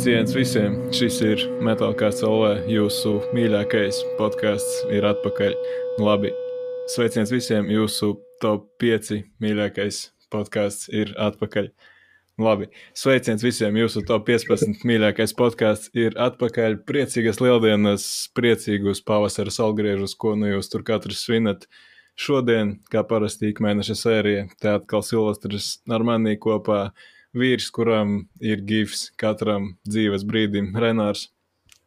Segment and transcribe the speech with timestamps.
[0.00, 0.76] Sveiciens visiem!
[0.96, 2.62] Šis ir Metālkārts LV.
[2.72, 5.52] Jūsu mīļākais podkāsts ir atpakaļ.
[6.00, 6.30] Labi,
[6.88, 7.68] sveiciens visiem!
[7.68, 9.98] Jūsu top 5 mīļākais
[10.32, 11.68] podkāsts ir atpakaļ.
[12.40, 13.76] Labi, sveiciens visiem!
[13.76, 16.80] Jūsu top 15 mīļākais podkāsts ir atpakaļ.
[16.88, 21.68] Priecīgas lieldienas, priecīgus pavasara salgriežus, ko nu jūs tur katrs svinat.
[22.16, 26.86] Šodien, kā parasti, ikmēneša sērija, te atkal Silvestris ar mani kopā
[27.36, 31.28] vīrs, kuram ir gifs katram dzīves brīdim, Renārs.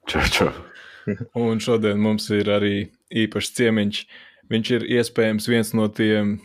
[0.10, 0.52] Čau, čau.
[1.36, 2.76] Un šodien mums ir arī
[3.12, 4.04] īpašs ciemiņš.
[4.52, 6.38] Viņš ir iespējams viens no tiem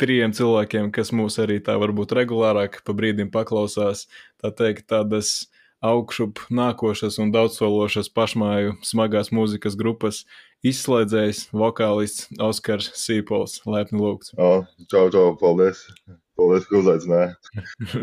[0.00, 4.06] trim cilvēkiem, kas mūs arī tā varbūt regulārāk pa brīdim paklausās.
[4.40, 5.48] Tā teikt, tādas
[5.84, 10.24] augšup nākošas un daudzsološas pašmāju smagās mūzikas grupas
[10.66, 13.60] izslēdzējs, vokālists Oskars Sīpols.
[13.68, 14.36] Laipni lūgts.
[14.88, 15.84] Čau, čau, paldies!
[16.36, 17.48] Paldies, ka uzaicinājāt.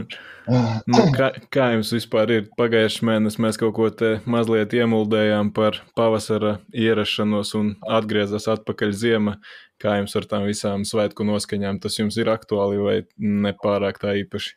[0.94, 2.48] nu, kā, kā jums vispār ir?
[2.58, 9.38] Pagājušajā mēnesī mēs kaut ko te mazliet iemuldējām par pavasara ierašanos un atgriezās atpakaļ ziema.
[9.82, 14.56] Kā jums ar tām visām svētku noskaņām tas jums ir aktuāli vai nepārāk tā īpaši?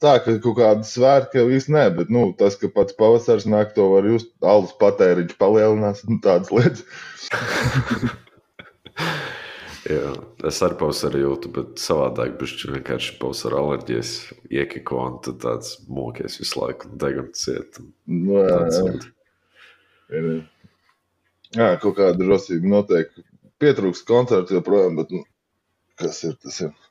[0.00, 3.72] Tā, ka kaut kāda svētka jau īsti nē, bet nu, tas, ka pats pavasars nāk,
[3.76, 6.84] to var just, alus patēriņš palielinās un tādas lietas.
[9.86, 10.12] Jā,
[10.48, 14.12] es arī pavasarī jūtu, bet savādāk bišķi vienkārši pavasara alerģijas
[14.50, 17.78] iekiko un tad tāds mokies visu laiku un degam ciet.
[18.10, 20.34] Nu, jā, jā.
[21.56, 23.14] Jā, kaut kāda drosība notiek.
[23.62, 25.22] Pietrūks koncertu joprojām, bet nu,
[26.00, 26.58] kas ir tas?
[26.66, 26.85] Ir?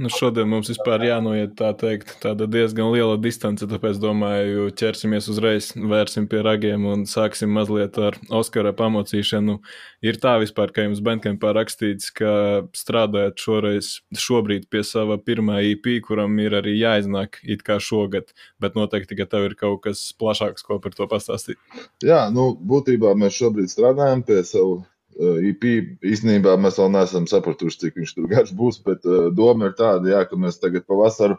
[0.00, 5.66] Nu, šodien mums vispār jānoiet tā teikt, tāda diezgan liela distance, tāpēc domāju, ķersimies uzreiz,
[5.76, 9.58] vērsim pie ragiem un sāksim mazliet ar Oskara pamocīšanu.
[10.00, 12.32] Ir tā vispār, ka jums Bandcampā rakstīts, ka
[12.72, 18.80] strādājat šoreiz, šobrīd pie sava pirmā IP, kuram ir arī jāiznāk it kā šogad, bet
[18.80, 21.60] noteikti, ka tev ir kaut kas plašāks, ko par to pastāstīt.
[22.00, 24.80] Jā, nu, būtībā mēs šobrīd strādājam pie savu
[25.20, 25.66] IP
[26.06, 29.04] īstenībā mēs vēl neesam sapratuši, cik viņš tur garš būs, bet
[29.36, 31.36] doma ir tāda, jā, ka mēs tagad pavasaru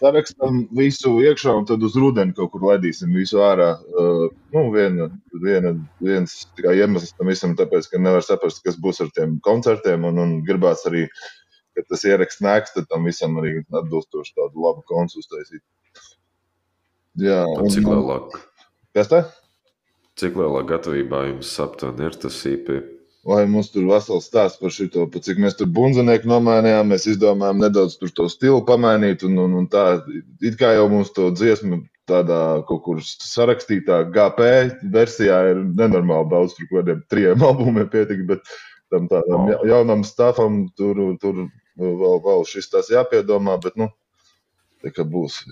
[0.00, 3.70] sarakstam visu iekšā un tad uz rudeni kaut kur ledīsim visu ārā.
[4.52, 5.08] Nu, viena,
[5.42, 5.72] viena,
[6.02, 10.36] viens iemesls tam visam, tāpēc, ka nevar saprast, kas būs ar tiem koncertiem un, un
[10.46, 11.06] gribās arī,
[11.76, 15.64] ka tas ieraksts nāks, tad tam visam arī atbilstoši tādu labu konsu uztaisīt.
[17.16, 18.36] Jā, un, cik lielāk?
[18.96, 19.22] Kas tā?
[20.20, 22.95] Cik lielā gatavībā jums aptuveni ir tas IP?
[23.26, 27.64] Vai mums tur vesels stāsts par šo, pa cik mēs tur bunzinieku nomainījām, mēs izdomājām
[27.64, 29.86] nedaudz to stilu pamainīt, un, un, un tā,
[30.46, 34.46] it kā jau mums to dziesmu tādā kaut kur sarakstītā GP
[34.94, 38.56] versijā ir nenormāli daudz, tur kādiem trijiem albumiem pietika, bet
[38.94, 39.66] tam tādam oh.
[39.66, 41.46] jaunam stāvam tur, tur
[41.82, 43.90] vēl, vēl šis tās jāpiedomā, bet, nu,
[44.84, 45.42] tā kā būs.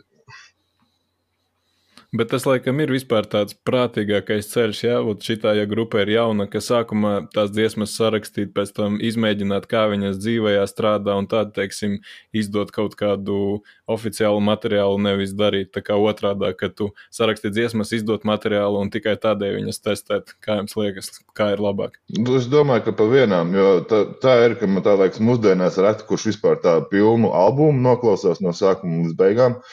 [2.14, 6.60] Bet tas, laikam, ir vispār tāds prātīgākais ceļš, ja šitā ja grupa ir jauna, ka
[6.62, 11.96] sākumā tās dziesmas sarakstīt, pēc tam izmēģināt, kā viņas dzīvajā strādā, un tad, teiksim,
[12.30, 13.58] izdot kaut kādu
[13.90, 19.18] oficiālu materiālu, nevis darīt tā kā otrādā, ka tu saraksti dziesmas, izdot materiālu un tikai
[19.18, 20.36] tādēļ viņas testēt.
[20.38, 21.98] Kā jums liekas, kā ir labāk?
[22.38, 26.06] Es domāju, ka pa vienām, jo tā, tā ir, ka man tā liekas, mūsdienās reti,
[26.06, 29.64] kurš vispār tādu pilnu albumu noklausās no sākuma līdz beigām.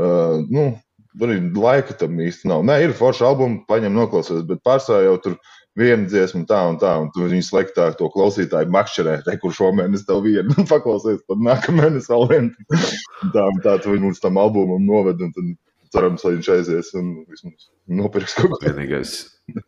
[0.00, 0.70] Uh, nu,
[1.18, 2.62] Tur ir laika tam īsti nav.
[2.68, 5.38] Nē, ir forši albumi, paņem noklausies, bet pārsvarā jau tur
[5.78, 10.06] viena dziesma tā un tā, un tu viņu sliktā to klausītāju makšķerē, te, kur šomēnes
[10.08, 12.68] tev vienu paklausies, tad nākamēnes vēl vienu.
[13.34, 15.50] Tā un tā, tu viņu līdz tam albumam noved, un tad
[15.94, 17.70] cerams, lai viņš aizies un vismaz
[18.00, 18.60] nopirks kaut ko.
[18.68, 19.16] Vienīgais,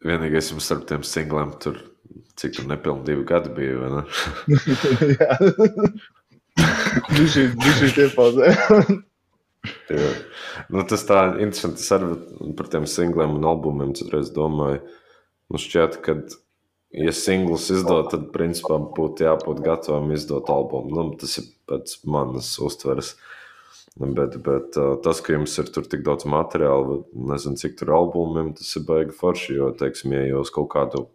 [0.06, 1.80] vienīgais jums starp tiem singliem tur,
[2.38, 4.04] cik tur nepilni divi gadi bija, vai ne?
[5.16, 5.38] Jā.
[7.16, 8.52] Viņš ir tie pauzē.
[10.72, 11.82] Nu, tas tā interesanti.
[11.82, 12.14] Es arī
[12.58, 14.80] par tiem singliem un albumiem citreiz domāju.
[15.52, 16.16] Man šķiet, ka,
[16.96, 20.90] ja singls izdod, tad principā būtu jābūt gatavam izdot albumu.
[20.96, 23.14] Nu, tas ir pēc manas uztveres.
[24.00, 28.86] Bet, bet tas, ka jums ir tik daudz materiāla, nezinu, cik tur albumiem, tas ir
[28.88, 29.58] baigi forši.
[29.58, 31.06] Jo, teiksim, ja jūs kaut kādu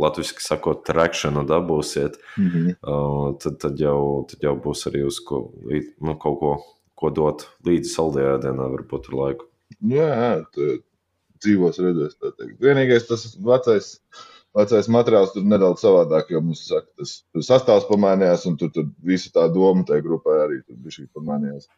[0.00, 3.36] latviešu sakot, trakšanu dabūsiet, mm -hmm.
[3.42, 5.52] tad, tad, jau, tad jau būs arī uz ko,
[6.00, 6.52] nu, kaut ko
[7.02, 9.48] ko dot līdzi saldējā dienā, varbūt ar laiku.
[9.90, 10.10] Jā,
[11.42, 12.18] dzīvos redzēs.
[12.62, 13.96] Vienīgais tas vecais.
[14.52, 19.30] Vecais materiāls tur nedaudz savādāk, jo mums saka, tas sastāvs pamainījās, un tur, tur visa
[19.32, 21.70] tā doma tajā grupā arī bija pamainījās.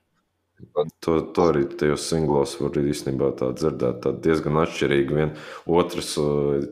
[1.03, 4.01] To, to arī tajos singlos var īstenībā dzirdēt.
[4.05, 5.17] Tā diezgan atšķirīgi.
[5.19, 5.33] Vien.
[5.67, 6.13] Otrs,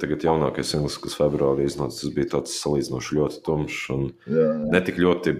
[0.00, 4.52] tagad jaunākais singls, kas februārī iznāca, tas bija tāds salīdzinoši ļoti tumšs un jā, jā.
[4.74, 5.34] ne tik ļoti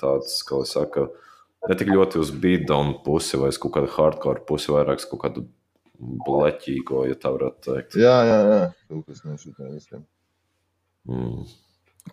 [0.00, 1.08] tāds, kā lai saka,
[1.66, 5.24] ne tik ļoti uz beatdown pusi vai uz kaut kādu hardcore pusi, vairāk uz kaut
[5.24, 5.46] kādu
[5.98, 7.96] bleķīgo, ja tā varētu teikt.
[7.98, 8.60] Jā, jā, jā.
[8.92, 10.04] Kaut kas no šitiem visiem.
[11.08, 11.48] Mm.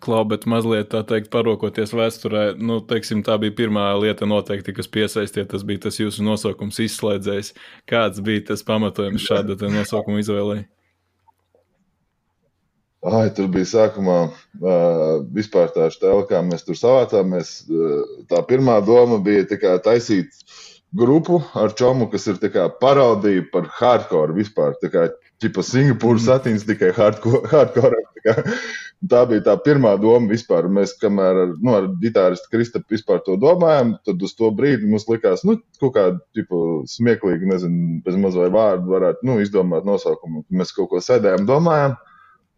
[0.02, 4.90] Klau, bet mazliet tā teikt, parokoties vēsturē, nu, teiksim, tā bija pirmā lieta, noteikti, kas
[4.92, 5.46] piesaistīja.
[5.54, 7.54] Tas bija tas jūsu nosaukums izslēdzējs.
[7.88, 10.66] Kāds bija tas pamatojums šāda nosaukuma izvēlei?
[13.06, 17.60] Ai, tur bija sākumā uh, vispār tā stēla, kā mēs tur savācāmies.
[17.70, 20.34] Uh, tā pirmā doma bija kā, taisīt
[20.96, 22.40] grupu ar čomu, kas ir
[22.80, 24.74] parodija par hardcore vispār.
[24.82, 25.06] Tā kā
[25.42, 27.44] ķipa Singapūras satīns tikai hardcore.
[27.52, 28.56] hardcore tā, kā,
[29.12, 30.66] tā bija tā pirmā doma vispār.
[30.72, 35.06] Mēs, kamēr ar, nu, ar ģitāristu Kristapu vispār to domājam, tad uz to brīdi mums
[35.10, 40.46] likās, nu, kaut kāda ķipa, smieklīga, nezinu, bez maz vai vārdu varētu nu, izdomāt nosaukumu.
[40.50, 41.98] Mēs kaut ko sēdējām, domājām.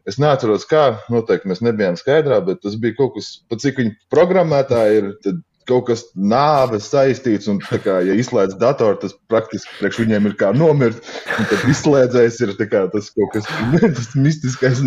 [0.09, 3.95] Es neatceros, kā, noteikti mēs nebijām skaidrā, bet tas bija kaut kas, pat cik viņa
[4.15, 7.49] programmētāji ir, tad kaut kas nāves saistīts.
[7.51, 11.01] Un, kā, ja izslēdz datoru, tas praktiski priekš viņiem ir kā nomirt.
[11.37, 13.49] Tad izslēdzējis ir kā, tas kaut kas
[13.99, 14.81] tas mistiskais,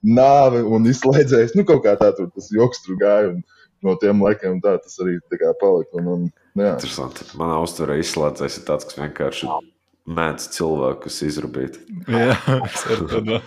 [0.00, 1.56] nāve un izslēdzējis.
[1.58, 3.34] Nu, kaut kā tā tur tas joks tur gāja.
[3.34, 3.42] Un,
[3.82, 6.00] no tiem laikiem tā tas arī tā palika.
[6.00, 6.26] Un, un,
[6.56, 6.74] jā.
[6.76, 7.28] Interesanti.
[7.38, 9.50] Manā uzturē izslēdzējis ir tāds, kas vienkārši
[10.12, 11.80] mēdz cilvēkus izrubīt.
[12.10, 13.42] Jā, tas ir.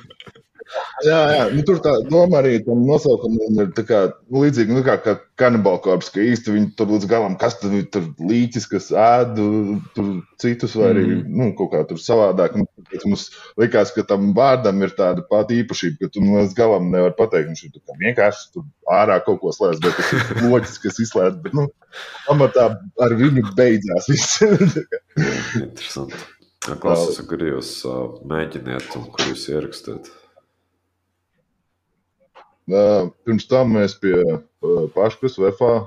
[1.06, 1.44] Jā, jā.
[1.54, 4.00] Nu, tur tā doma arī tam nosaukumam ir kā,
[4.32, 7.86] nu, līdzīga nu, kā, kā kanibalkorps, ka īsti viņi tur līdz galam, kas tur ir
[8.18, 9.38] līķis, kas ēd
[9.96, 10.10] tur
[10.42, 11.22] citus vai arī mm.
[11.38, 12.58] nu, kaut kā tur savādāk.
[12.58, 12.66] Nu,
[13.06, 13.28] mums
[13.62, 17.52] likās, ka tam vārdam ir tāda pati īpašība, ka tu nu, līdz galam nevar pateikt,
[17.52, 21.42] viņš ir vienkārši tur ārā kaut ko slēdz, bet tas ir loģiski, kas izslēdz.
[21.46, 21.70] Bet, nu,
[22.32, 22.72] amatā
[23.06, 24.42] ar viņu beidzās viss.
[25.66, 26.26] Interesanti.
[26.66, 27.72] Klausos, kur jūs
[28.26, 30.10] mēģiniet un kur jūs ierakstāt.
[32.70, 34.16] Pirms tam mēs pie
[34.96, 35.86] paškas, VFA,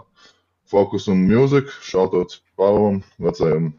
[0.68, 3.72] Focus un Music, šautot Pāvam, vecajam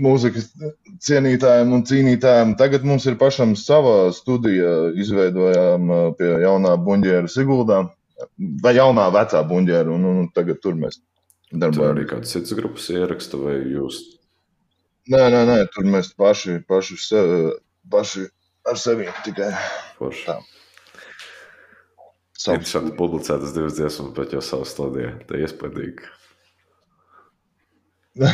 [0.00, 0.50] mūzikas
[1.02, 2.54] cienītājiem un cīnītājiem.
[2.60, 7.82] Tagad mums ir pašam sava studija, izveidojām pie jaunā buļģēra Siguldā,
[8.62, 11.00] vai jaunā vecā buļģēra, un, un tagad tur mēs
[11.50, 11.80] darbojamies.
[11.80, 14.02] Tur arī kāds cits grupas ieraksta vai jūs?
[15.10, 17.42] Nē, nē, nē, tur mēs paši, paši, sevi,
[17.90, 18.28] paši
[18.68, 19.50] ar sevi tikai.
[19.98, 20.26] Forši.
[20.28, 20.38] Tā.
[22.48, 25.12] Interesanti publicētas divas dziesmas, bet jau savā stadijā.
[25.28, 26.08] Tā iespaidīgi.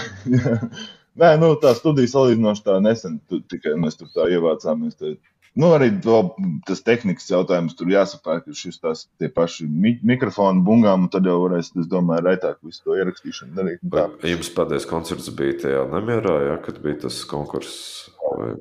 [1.21, 4.99] Nē, nu, tā studija salīdzinoši tā nesen, tu, tikai mēs tur tā ievācāmies.
[5.01, 5.15] Tā,
[5.59, 6.31] nu, arī vēl
[6.69, 11.27] tas tehnikas jautājums tur jāsaprot, ka šis tās tie paši mi mikrofoni bungām, un tad
[11.27, 13.83] jau varēs, es domāju, raitāk visu to ierakstīšanu darīt.
[14.29, 18.11] Jums pēdējais koncerts bija tajā nemierā, ja, kad bija tas konkurss?
[18.23, 18.55] Vai...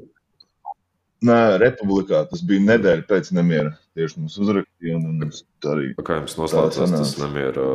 [1.26, 3.74] Nē, Republikā tas bija nedēļa pēc nemiera.
[3.98, 5.32] Tieši mums uzrakstīja, un, un
[5.72, 5.92] arī.
[6.06, 7.66] Kā jums noslēdzās tas nemiera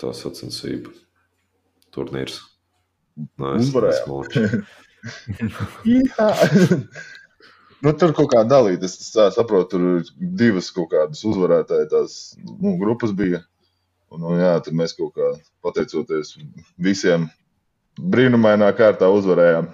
[0.00, 0.92] tā sacensība
[1.94, 2.40] turnīrs?
[3.40, 4.64] Nē, es Uzvarējām.
[7.84, 8.84] nu, tur kaut kā dalīt.
[8.86, 9.82] Es saprotu, tur
[10.42, 12.18] divas kaut kādas uzvarētājas tās
[12.50, 13.44] nu, grupas bija.
[14.10, 15.30] Un, un, jā, tad mēs kaut kā
[15.64, 16.34] pateicoties
[16.82, 17.28] visiem
[18.00, 19.70] brīnumainā kārtā uzvarējām.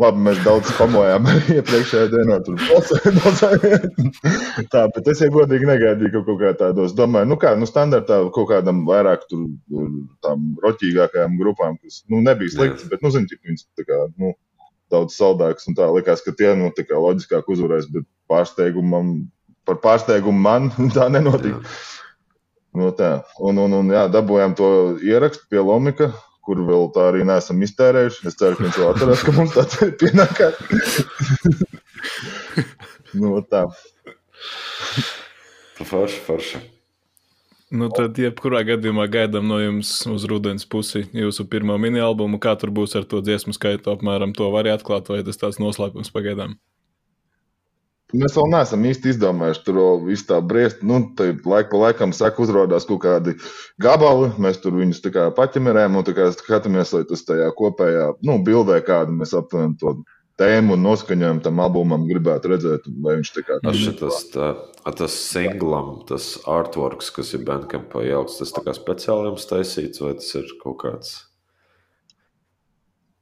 [0.00, 1.26] Labi, mēs daudz pamojām
[1.58, 2.38] iepriekšējā dienā.
[2.46, 4.12] Tur balsojām.
[4.72, 8.22] tā, bet es jau godīgi negaidīju, ka kaut kā tādos domāju, nu kā, nu standartā
[8.32, 9.50] kaut kādam vairāk tur
[10.24, 14.32] tām roķīgākajām grupām, kas, nu, nebija slikts, bet, nu, zini, viņas tā kā, nu,
[14.90, 19.12] daudz saldāks un tā likās, ka tie, nu, tā kā loģiskāk uzvarēs, bet pārsteigumam,
[19.68, 21.60] par pārsteigumu man tā nenotika.
[22.72, 23.18] Nu, tā.
[23.42, 26.12] Un, un, un, jā, dabūjām to ierakstu pie Lomika
[26.44, 28.26] kur vēl tā arī neesam iztērējuši.
[28.30, 30.60] Es ceru, ka viņš vēl atcerās, ka mums tāds ir pienākās.
[33.20, 33.66] nu, tā.
[35.80, 36.60] Forši, forši.
[37.70, 42.40] Nu, tad, jebkurā gadījumā, gaidām no jums uz rudens pusi jūsu pirmo mini albumu.
[42.42, 46.10] Kā tur būs ar to dziesmu skaitu, apmēram to var atklāt, vai tas tāds noslēpums
[46.10, 46.56] pagaidām?
[48.16, 50.82] Mēs vēl neesam īsti izdomājuši, vēl viss tā briest.
[50.86, 53.36] Nu, laika pa laikam saka, uzrādās kaut kādi
[53.82, 54.32] gabali.
[54.42, 55.02] Mēs tur viņus
[55.36, 60.00] paķemerējam un skatāmies, lai tas tajā kopējā nu, bildē, kādu mēs aptuveni to
[60.40, 62.90] tēmu un noskaņojumu tam albumam gribētu redzēt.
[63.04, 64.52] Vai viņš tā kā tāds- tas, tā,
[64.96, 70.14] tas singlam, tas artworks, kas ir Bandcampā ielikts, tas tā kā speciāli jums taisīts, vai
[70.14, 71.29] tas ir kaut kāds?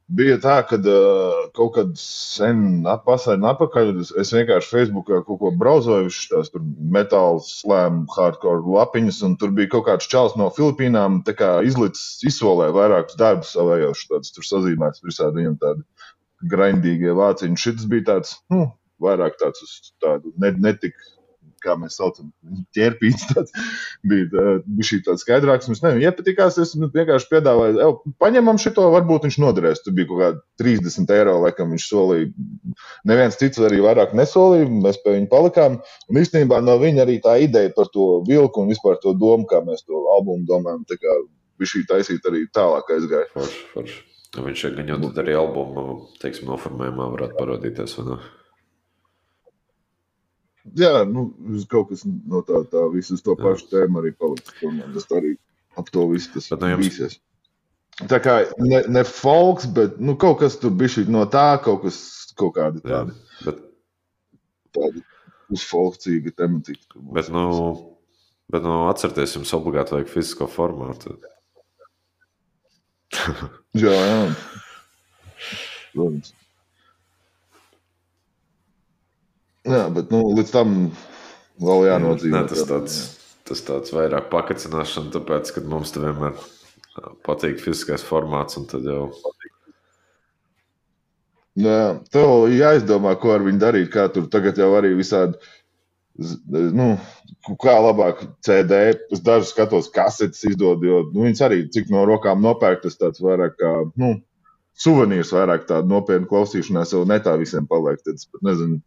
[0.09, 6.09] Bija tā, ka uh, kaut kad sen atpakaļ, atpakaļ es vienkārši Facebookā kaut ko brauzoju,
[6.31, 6.49] tās
[6.95, 12.23] metāla slēmu, hardcore lapiņas, un tur bija kaut kāds čels no Filipīnām, tā kā izlicis
[12.25, 15.85] izsolē vairākus darbus savējos, tāds tur sazīmēts visādi viņam tādi
[16.49, 17.61] grindīgie vāciņi.
[17.61, 18.65] Šis bija tāds, nu,
[19.05, 20.97] vairāk tāds uz tādu netik
[21.63, 22.31] kā mēs saucam,
[22.77, 23.27] ķērpīts.
[23.33, 23.53] Tāds,
[24.09, 24.53] bija
[24.85, 25.69] šī tāds skaidrāks.
[25.69, 26.57] Mums nezinu, iepatikās.
[26.61, 29.83] Es nu, vienkārši piedāvāju, "Ew, paņemam šito, varbūt viņš noderēs.
[29.85, 32.31] Tur bija kaut kāda 30 eiro, laikam viņš solīja.
[33.09, 34.69] Neviens cits arī vairāk nesolīja.
[34.69, 35.79] Mēs pie viņa palikām.
[36.09, 39.63] Un īstenībā no viņa arī tā ideja par to vilku un vispār to domu, kā
[39.65, 41.19] mēs to albumu domājam, tā kā
[41.59, 43.27] bija šī taisīt arī tālāk aizgāja.
[43.35, 43.99] Forši, forši.
[44.37, 45.85] Nu, Viņš gan jau tad arī albumu,
[46.21, 47.97] teiksim, noformējumā varētu parādīties.
[47.97, 48.17] vai ne?
[50.77, 51.29] Jā, nu,
[51.71, 54.53] kaut kas no tā, tā visas to pašu tēmu arī paliks.
[54.59, 55.35] Tomēr Tas arī
[55.79, 57.19] ap to visu tas Bet, nu, jums- bīsies.
[58.09, 61.97] Tā kā ne, ne folks, bet nu, kaut kas tur bija no tā, kaut kas
[62.39, 63.57] kaut kāda Jā, tāda, bet,
[64.77, 65.01] tāda
[65.51, 67.01] uzfolkcīga tematika.
[67.15, 67.43] bet, nu,
[68.53, 71.17] bet nu, atcerieties, jums obligāti vajag fizisko formātu.
[73.73, 74.19] Jā, jā.
[75.93, 76.33] Protams.
[79.67, 80.77] Jā, bet nu, līdz tam
[81.59, 82.35] vēl jānodzīvo.
[82.37, 82.99] Nē, tas tāds,
[83.49, 86.39] tas tāds vairāk pakacināšana, tāpēc, ka mums te vienmēr
[87.27, 89.09] patīk fiziskais formāts, un tad jau
[91.59, 93.89] Jā, tev jāizdomā, ko ar viņu darīt.
[93.91, 95.35] Kā tur tagad jau arī visādi,
[96.77, 96.93] nu,
[97.63, 98.93] kā labāk CD.
[99.11, 103.23] Es dažus skatos, kasetes izdod, jo nu, viņas arī cik no rokām nopērk, tas tāds
[103.23, 104.13] vairāk kā, nu,
[104.79, 107.99] suvenīrs, vairāk tāda nopietna klausīšanās, jau ne tā visiem paliek.
[108.05, 108.79] Tad es pat nezinu,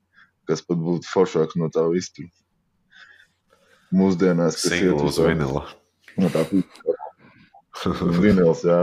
[0.49, 2.29] kas pat būtu foršāks no tā visu.
[3.93, 5.67] Mūsdienās, kas singlu uz vinila.
[6.17, 6.47] No tā
[8.21, 8.83] vinils, jā.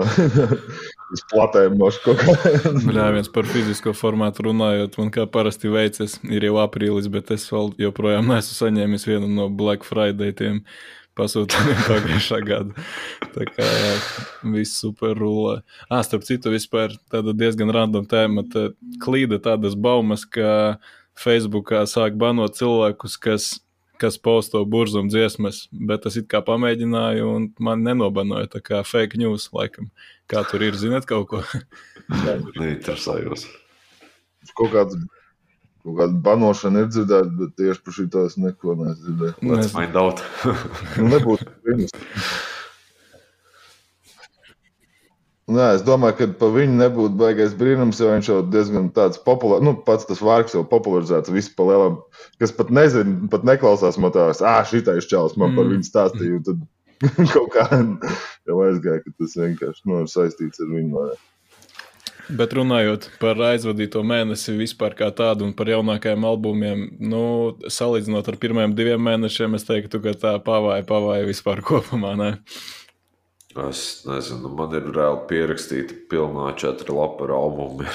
[1.13, 2.33] Uz platēm nošu kaut kā.
[2.93, 7.47] Jā, viens par fizisko formātu runājot, man kā parasti veicies, ir jau aprīlis, bet es
[7.49, 10.61] vēl joprojām neesmu saņēmis vienu no Black Friday tiem
[11.17, 12.85] pasūtījumiem pagājušā gada.
[13.33, 13.95] Tā kā jā,
[14.53, 15.59] viss super rulē.
[15.89, 18.45] Ah, starp citu, vispār tāda diezgan random tēma.
[18.53, 18.69] Tā
[19.01, 20.77] klīda tādas baumas, ka
[21.19, 23.47] Facebookā sāk banot cilvēkus, kas,
[23.99, 29.19] kas posto burzumu dziesmas, bet es it kā pamēģināju un man nenobanoja tā kā fake
[29.19, 29.89] news, laikam.
[30.31, 31.43] Kā tur ir, zinat kaut ko?
[32.59, 33.47] Neinteresējos.
[34.55, 34.99] kaut kāds.
[35.79, 39.35] Kaut kāda banošana ir dzirdēta, bet tieši par šī tās neko nedzirdēju.
[39.47, 39.75] Let's Nezinu.
[39.77, 40.23] find out.
[40.99, 41.93] Nu, nebūtu viņas.
[45.49, 49.63] Nē, es domāju, ka par viņu nebūtu baigais brīnums, jo viņš jau diezgan tāds populārs,
[49.65, 51.95] nu, pats tas vārks jau popularizēts, viss pa lielam,
[52.41, 55.73] kas pat nezina, pat neklausās motās, ah, šitais čels man par Mm.
[55.73, 56.61] viņu stāstīja, un tad
[57.33, 61.07] kaut kā jau aizgāja, ka tas vienkārši, nu, ir saistīts ar viņu.
[61.09, 61.17] ne?
[62.29, 67.21] Bet runājot par aizvadīto mēnesi vispār kā tādu un par jaunākajiem albumiem, nu,
[67.65, 72.13] salīdzinot ar pirmajiem diviem mēnešiem, es teiktu, ka tā pavāja, pavāja vispār kopumā.
[72.19, 72.29] Ne?
[73.57, 77.87] Es nezinu, man ir reāli pierakstīta pilnā četra lapa ar albumu.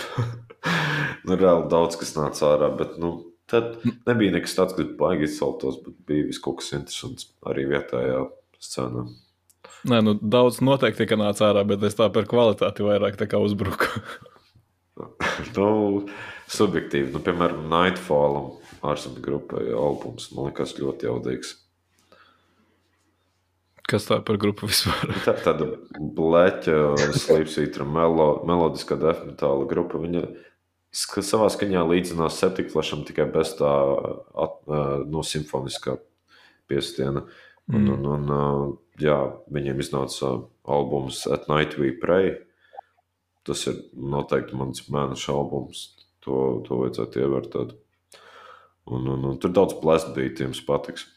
[1.27, 3.13] nu, reāli daudz kas nāca ārā, bet nu,
[3.51, 8.25] tad nebija nekas tāds, kas baigi izceltos, bet bija vis kaut kas interesants arī vietējā
[8.59, 9.07] scenā.
[9.89, 13.91] Nē, nu, daudz noteikti, ka nāca ārā, bet es tā par kvalitāti vairāk uzbruku.
[15.57, 15.69] nu,
[16.51, 21.55] subjektīvi, nu, piemēram, Nightfallam ārzemju grupai albums man liekas ļoti jaudīgs.
[23.85, 25.13] Kas tā par grupu vispār?
[25.27, 25.67] Tā ir tāda
[26.17, 26.77] bleķa,
[27.21, 30.01] slīpsvītra, melo, melodiskā definitāla grupa.
[30.01, 30.25] Viņa
[30.95, 33.73] savā skaņā līdzinās septiņflešam tikai bez tā
[34.47, 34.57] at,
[35.11, 35.99] no simfoniskā
[36.71, 37.27] piestiena.
[37.73, 38.43] Un, un, un, ā,
[39.01, 39.19] jā,
[39.53, 40.35] viņiem iznāca
[40.69, 42.35] albums At Night We Pray.
[43.45, 45.91] Tas ir noteikti mans mēneša albums.
[46.25, 47.75] To, to vajadzētu ievērtēt.
[48.89, 49.77] Un, un, un tur daudz
[50.49, 51.09] jums patiks.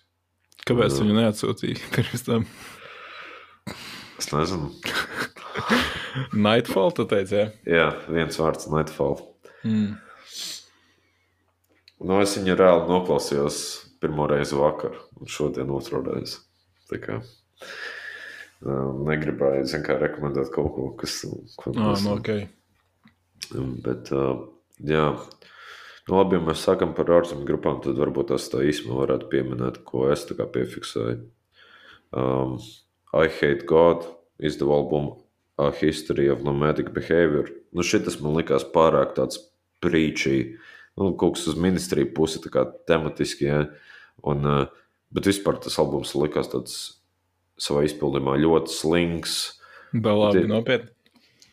[0.65, 1.03] Kāpēc Jā.
[1.03, 2.47] viņu neatsūtīja pirms tam?
[4.17, 4.71] Es nezinu.
[6.47, 7.47] Nightfall, tu teici, jā?
[7.69, 9.19] Jā, viens vārds Nightfall.
[9.67, 9.95] Mm.
[12.07, 13.59] Nu, es viņu reāli noklausījos
[14.01, 16.37] pirmo reizi vakar, un šodien otro reizi.
[16.89, 21.19] Tā kā um, negribēju, kā rekomendēt kaut ko, kas.
[21.57, 22.29] Ko Ah, nesen- nu, ok.
[23.85, 24.45] Bet, uh,
[24.85, 25.25] jā, nu,
[26.11, 30.07] labi, ja mēs sākam par ārzemju grupām, tad varbūt tas tā īsumā varētu pieminēt, ko
[30.13, 31.19] es tā kā piefiksēju.
[32.15, 32.57] Um,
[33.15, 34.05] I Hate God
[34.39, 35.17] izdeva albumu
[35.57, 37.49] A History of Nomadic Behavior.
[37.73, 39.41] Nu, šitas man likās pārāk tāds
[39.83, 40.57] prīčī,
[40.97, 43.63] nu, kaut kas uz ministriju pusi, tā kā tematiski, ja?
[44.25, 46.77] un, uh, bet vispār tas albums likās tāds
[47.61, 49.37] savā izpildījumā ļoti slings.
[49.93, 50.93] Vēl labi, nopietni.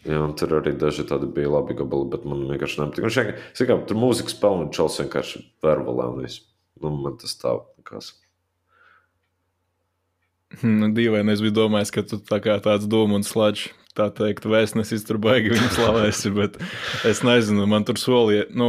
[0.05, 3.07] Jā, tur arī daži tādi bija labi gabali, bet man vienkārši nepatīk.
[3.07, 6.43] Un šeit, kā, tur mūzika spēlē, un čels vienkārši verbalē un viss.
[6.83, 8.13] Nu, man tas tā likās.
[10.63, 13.65] Nu, Dīvaini, es biju domājis, ka tu tā kā tāds dūmu un slāņš,
[13.99, 16.61] tā teikt, vēstnesis tur baigi viņu slavēsi, bet
[17.09, 18.69] es nezinu, man tur solīja, nu,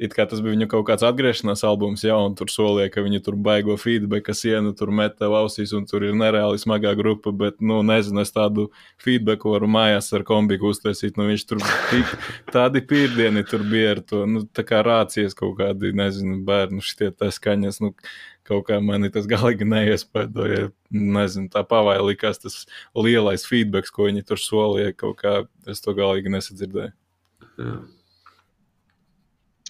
[0.00, 3.20] it kā tas bija viņa kaut kāds atgriešanās albums, ja un tur solīja, ka viņi
[3.26, 7.32] tur baigo feedback, kas ienu tur met tev ausīs, un tur ir nereāli smagā grupa,
[7.36, 8.68] bet, nu, nezinu, es tādu
[9.02, 12.16] feedbacku varu mājās ar kombiku uztaisīt, nu, viņš tur tik
[12.56, 17.12] tādi pīrdieni tur bija ar to, nu, tā kā rācies kaut kādi, nezinu, bērnu šitie
[17.12, 17.92] tā skaņas, nu,
[18.48, 22.62] kaut kā mani tas galīgi neiespēdoja, nezinu, tā pavai likās tas
[22.98, 26.96] lielais feedbacks, ko viņi tur solīja, kaut kā es to galīgi nesadzirdēju.
[27.60, 27.80] Jā.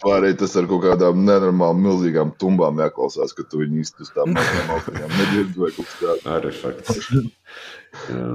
[0.02, 4.34] Vai arī tas ar kaut kādām nenormāli milzīgām tumbām jāklausās, ka tu viņu uz tām
[4.34, 6.34] mazām austiņām nedzirdi vai kaut kā tāda.
[6.38, 7.06] Arī fakts.
[8.10, 8.26] Jā.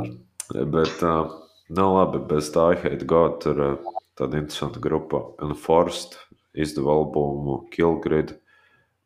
[0.78, 1.34] Bet uh,
[1.76, 3.42] nav labi bez tā Hate God.
[3.44, 6.16] Tur uh, tāda interesanta grupa Enforced
[6.58, 8.38] izdeva albumu Killgrid.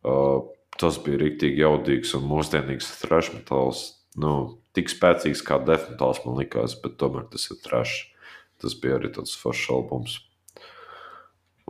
[0.05, 0.45] Uh,
[0.81, 3.85] tas bija rīktīgi jaudīgs un mūsdienīgs thrash metāls.
[4.21, 8.03] Nu, tik spēcīgs kā death metāls man likās, bet tomēr tas ir thrash.
[8.61, 10.19] Tas bija arī tāds foršs albums.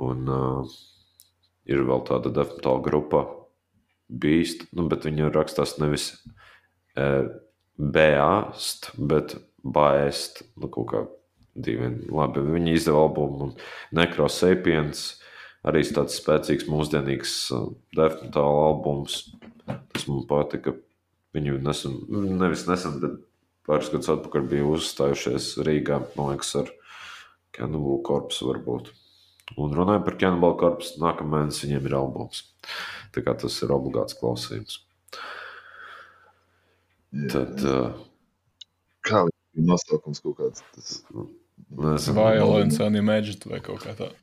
[0.02, 0.74] Un uh,
[1.70, 3.24] ir vēl tāda definitīva grupa,
[4.12, 6.10] Beast, nu, bet viņi rakstās nevis
[7.00, 7.30] uh,
[7.80, 10.42] Bēst, bet Baest.
[10.60, 11.04] Nu, kaut kā
[11.56, 12.10] dīvaini.
[12.12, 13.54] Labi, viņi izdeva albumu
[13.96, 15.06] Necrosapiens.
[15.68, 19.20] Arī tāds spēcīgs, mūsdienīgs uh, definitīvs albums.
[19.66, 20.76] Tas man patika.
[21.32, 21.94] Viņi nesen,
[22.42, 23.14] nevis nesen, bet
[23.68, 26.74] pāris gadus atpakaļ bija uzstājušies Rīgā, man liekas, ar
[27.56, 28.92] Cannibal Corpus varbūt.
[29.60, 32.46] Un runājot par Cannibal Corpus, nākamā mēnesī viņiem ir albums.
[33.12, 34.80] Tā kā tas ir obligāts klausījums.
[37.32, 37.92] Tad, uh,
[39.04, 40.64] Kā viņa nosaukums kaut kāds?
[40.76, 41.00] Tas...
[41.12, 44.16] nezinu, Violence Unimagined vai kaut kā tāda.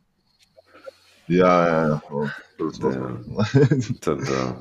[1.29, 1.97] Jā, jā, jā.
[2.09, 2.23] O,
[2.57, 3.51] Protams,
[4.05, 4.55] Tad uh,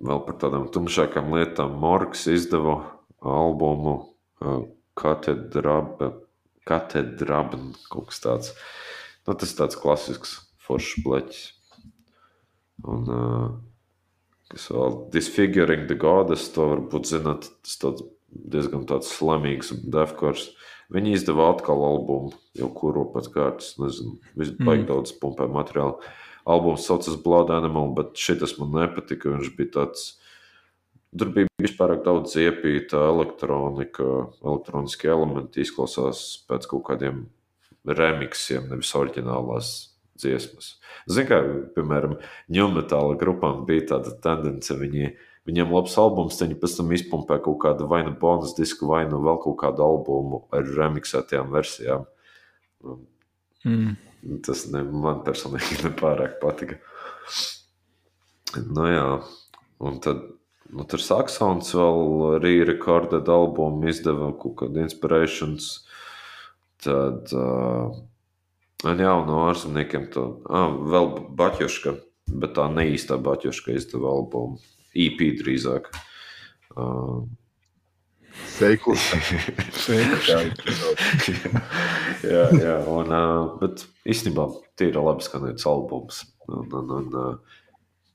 [0.00, 1.76] vēl par tādām tumšākām lietām.
[1.82, 2.78] Morgs izdeva
[3.20, 4.62] albumu uh,
[4.96, 6.14] Katedraba,
[6.64, 7.60] Katedraba,
[7.92, 8.54] kaut kas tāds.
[9.24, 10.34] Nu, tas ir tāds klasisks
[10.64, 11.44] foršs bleķis.
[12.84, 13.46] Un, uh,
[14.52, 14.98] kas vēl?
[15.14, 20.50] Disfiguring the Goddess, to varbūt zināt, tas tāds diezgan tāds slamīgs defkors.
[20.92, 25.96] Viņi izdeva atkal albumu, jau kuru pēc kārtas, nezinu, vispār baigi daudz pumpē materiālu.
[26.44, 29.32] Albums saucas Blood Animal, bet šis man nepatika.
[29.32, 30.04] Viņš bija tāds,
[31.16, 34.10] tur bija vispār daudz iepīta elektronika,
[34.44, 37.24] elektroniskie elementi izklausās pēc kaut kādiem
[37.84, 39.74] remiksiem, nevis oriģinālās
[40.20, 40.74] dziesmas.
[41.10, 41.40] Ziniet, kā
[41.76, 42.18] piemēram,
[42.54, 44.76] ņūmetāla grupām bija tāda tendence.
[44.78, 45.10] Viņi,
[45.48, 49.20] viņiem labs albums, viņi pēc tam izpumpē kaut kādu vai nu bonus disku, vai nu
[49.24, 52.06] vēl kaut kādu albumu ar remiksētajām versijām.
[53.64, 53.96] Mm.
[54.44, 56.80] Tas ne, man personīgi nepārāk patika.
[58.54, 59.06] Nu, jā,
[59.82, 60.22] un tad
[60.70, 65.82] nu, tur Saksons vēl re-recorded albumu izdeva kaut kādu inspirations.
[66.84, 67.94] Tad, uh,
[68.84, 71.06] jā, no ārzemniekiem to ah, vēl
[71.38, 71.94] Baķuška,
[72.42, 74.60] bet tā neīstā Baķuška izdeva albumu.
[74.94, 75.88] EP drīzāk.
[76.76, 77.24] Uh,
[78.54, 79.02] Seikls.
[82.34, 84.46] jā, jā, un, uh, bet īstenībā
[84.78, 86.22] tie ir labi skanēts albums.
[86.46, 87.58] Un, un, un, uh,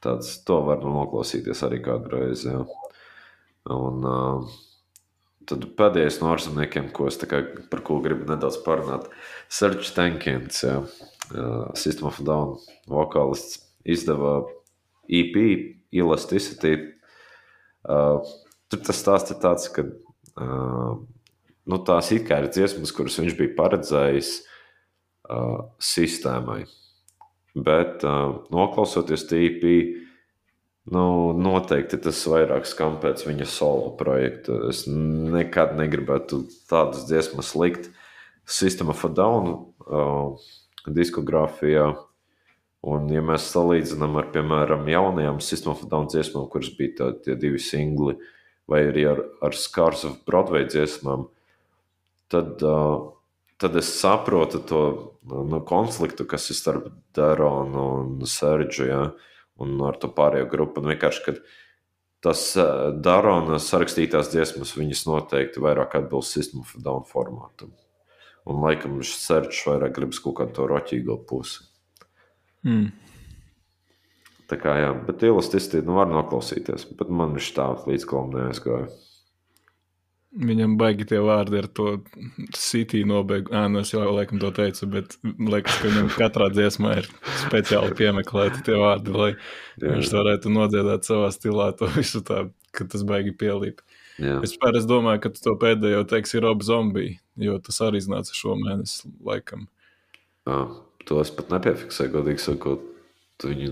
[0.04, 2.54] tāds, to var noklausīties arī kādu reizi.
[2.54, 2.64] Jā.
[3.76, 4.69] Un, uh,
[5.50, 9.10] tad pēdējais no ārzemniekiem, ko es kā, par ko gribu nedaudz parunāt,
[9.52, 10.78] Serge Tankins, jā,
[11.34, 12.58] uh, System of Down
[12.90, 14.44] vokālists, izdeva
[15.10, 15.36] EP
[15.92, 16.76] Elasticity.
[17.90, 18.22] Uh,
[18.70, 21.00] tur tas stāsts ir tāds, ka uh,
[21.70, 24.34] nu, tās it kā ir dziesmas, kuras viņš bija paredzējis
[25.30, 26.64] uh, sistēmai.
[27.58, 29.74] Bet uh, noklausoties TP,
[30.94, 31.06] nu,
[31.38, 34.58] noteikti tas vairāk skan pēc viņa solo projekta.
[34.72, 37.90] Es nekad negribētu tādas dziesmas likt
[38.50, 40.40] System of a Down uh,
[40.90, 41.92] diskogrāfijā.
[42.90, 47.12] Un, ja mēs salīdzinām ar, piemēram, jaunajām System of a Down dziesmām, kuras bija tā,
[47.26, 48.16] tie divi singli,
[48.70, 51.28] vai arī ar, ar Scars of Broadway dziesmām,
[52.32, 53.12] tad, uh,
[53.62, 54.84] tad es saprotu to
[55.28, 59.04] nu, konfliktu, kas ir starp Daronu un Serģu, ja,
[59.64, 60.82] un ar to pārējo grupu.
[60.82, 61.42] Un vienkārši, kad
[62.26, 62.46] tas
[63.04, 67.74] Darona sarakstītās dziesmas, viņas noteikti vairāk atbilst System of Down formātam.
[68.50, 71.64] Un laikam Serģis vairāk gribas kaut kādu to roķīgo pusi.
[72.66, 72.90] Mm.
[74.50, 78.88] Tā kā jā, bet elasticity nu, var noklausīties, bet man viņš tā līdz galam neaizgāja.
[80.30, 82.04] Viņam baigi tie vārdi ar to
[82.54, 83.50] city nobeigumu.
[83.56, 87.10] Nē, nu es jau laikam to teicu, bet liekas, ka viņam katrā dziesmā ir
[87.42, 89.96] speciāli piemeklēti tie vārdi, lai Jā.
[89.96, 92.44] viņš varētu nodziedāt savā stilā to visu tā,
[92.78, 93.82] ka tas baigi pielīp.
[94.22, 99.66] Jā, es domāju, ka to pēdējo teiksi Rob Zombie, jo tas arī iznāca šomēnes laikam.
[100.46, 100.62] jā,
[101.10, 102.86] to es pat nepiefiksēju, godīgi sakot.
[103.40, 103.72] Viņu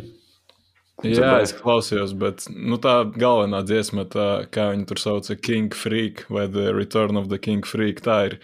[1.05, 6.23] Jā, es klausījos, bet nu, tā galvenā dziesma, tā, kā viņi tur sauc, King Freak
[6.33, 8.37] vai The Return of the King Freak, tā ir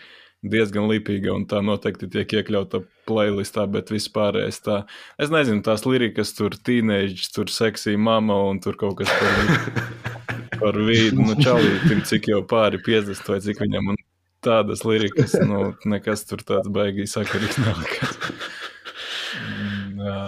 [0.45, 4.83] diezgan lipīga un tā noteikti tiek iekļauta playlistā, bet vispārējais tā.
[5.17, 9.33] Es nezinu, tās lirikas tur teenage, tur seksī mama un tur kaut kas par,
[10.61, 14.01] par vīdu, nu čalītim, cik jau pāri 50 vai cik viņam un
[14.45, 17.57] tādas lirikas, nu nekas tur tāds baigi sakarīgs.
[19.33, 20.19] Mm, Jā.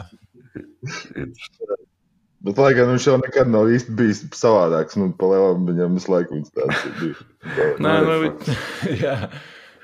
[2.45, 6.11] Bet, lai gan viņš jau nekad nav īsti bijis savādāks, nu, pa lielam viņam visu
[6.13, 7.23] laiku viņš tāds bijis.
[7.83, 8.57] Nē, nu, vi-
[9.05, 9.15] jā.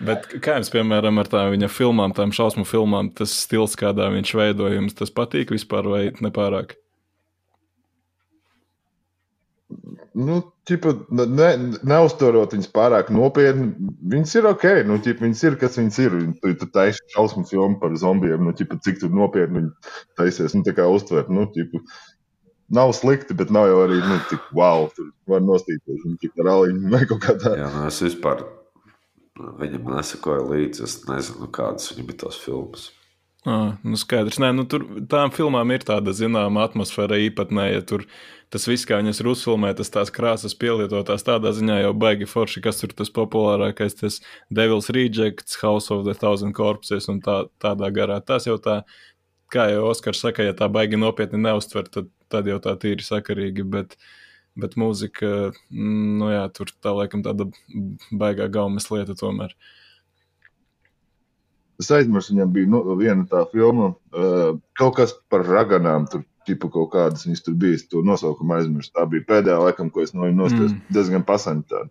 [0.02, 4.32] Bet kā jums, piemēram, ar tām viņa filmām, tām šausmu filmām, tas stils, kādā viņš
[4.38, 6.78] veidoja, jums tas patīk vispār vai nepārāk?
[10.18, 11.50] Nu, ķipa, ne,
[11.88, 13.70] neuzturot viņus pārāk nopietni,
[14.12, 14.66] viņas ir ok.
[14.90, 16.18] Nu, ķipa, viņas ir, kas viņas ir.
[16.42, 20.58] Tu, tu taisi šausmu filmu par zombijiem, nu, ķipa, cik tu nopietni viņi taisies.
[20.58, 21.80] Nu, tā kā uztvert, nu, ķipa,
[22.74, 24.88] nav slikti, bet nav jau arī nu, tik wow.
[24.96, 27.60] Tur var nostīties viņa tik ar aliņu vai kaut kā tāda.
[27.66, 28.46] Jā, nu es vispār
[29.62, 30.88] viņam nesakoju līdzi.
[30.88, 32.90] Es nezinu, kādas viņam bija tās filmas.
[33.42, 34.38] Ah, nu skaidrs.
[34.38, 37.82] Nē, nu, tur tām filmām ir tāda zināma atmosfēra īpatnēja.
[37.90, 38.04] Tur
[38.54, 42.84] tas viss, kā viņas ir uzfilmētas, tās krāsas pielietotās tādā ziņā jau baigi forši, kas
[42.84, 44.20] tur tas populārākais, tas
[44.54, 48.20] Devil's Rejects, House of the Thousand Corpses un tā, tādā garā.
[48.22, 48.84] Tas jau tā,
[49.52, 53.66] kā jau Oskars saka, ja tā baigi nopietni neuztver, tad, tad jau tā tīri sakarīgi,
[53.76, 53.98] bet,
[54.60, 57.50] bet mūzika, mm, nu jā, tur tā laikam tāda
[58.12, 59.56] baigā gaumes lieta tomēr.
[61.82, 66.06] Es aizmirsu, viņam bija nu, viena tā filma, uh, kaut kas par raganām.
[66.12, 67.80] Tur tipu kaut kādas viņas tur bija.
[67.80, 68.94] Es to nosaukumu aizmirsu.
[68.96, 70.76] Tā bija pēdējā, laikam, ko es no viņas nostājos.
[70.76, 70.84] Mm.
[70.98, 71.84] Diezgan pasaņta.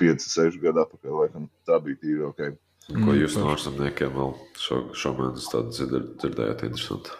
[0.00, 1.14] 5, 6 gadu atpakaļ.
[1.22, 1.48] Laikam.
[1.68, 2.56] Tā bija tīri ok.
[2.88, 6.62] Ko Mm, jūs no ārzemniekiem vēl šo, šomēnes tādu dzird- dzirdējāt?
[6.64, 7.10] Interesanti.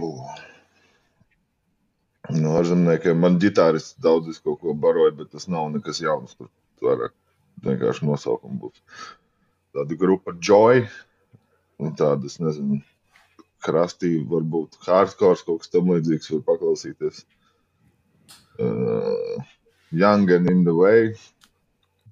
[0.00, 0.10] Bū.
[2.36, 6.36] No ārzemniekiem man ģitārists daudz visu kaut ko baroja, bet tas nav nekas jauns.
[6.36, 6.50] Tur
[6.82, 7.16] vairāk
[7.64, 8.82] vienkārši nosaukumi būs.
[9.74, 10.86] Tāda grupa Joy.
[11.80, 12.82] Un tādas, nezinu,
[13.64, 17.24] krastī, varbūt hardcore, kaut kas tam līdzīgs, var paklausīties.
[18.60, 19.42] Uh,
[19.90, 21.14] Young and in the way.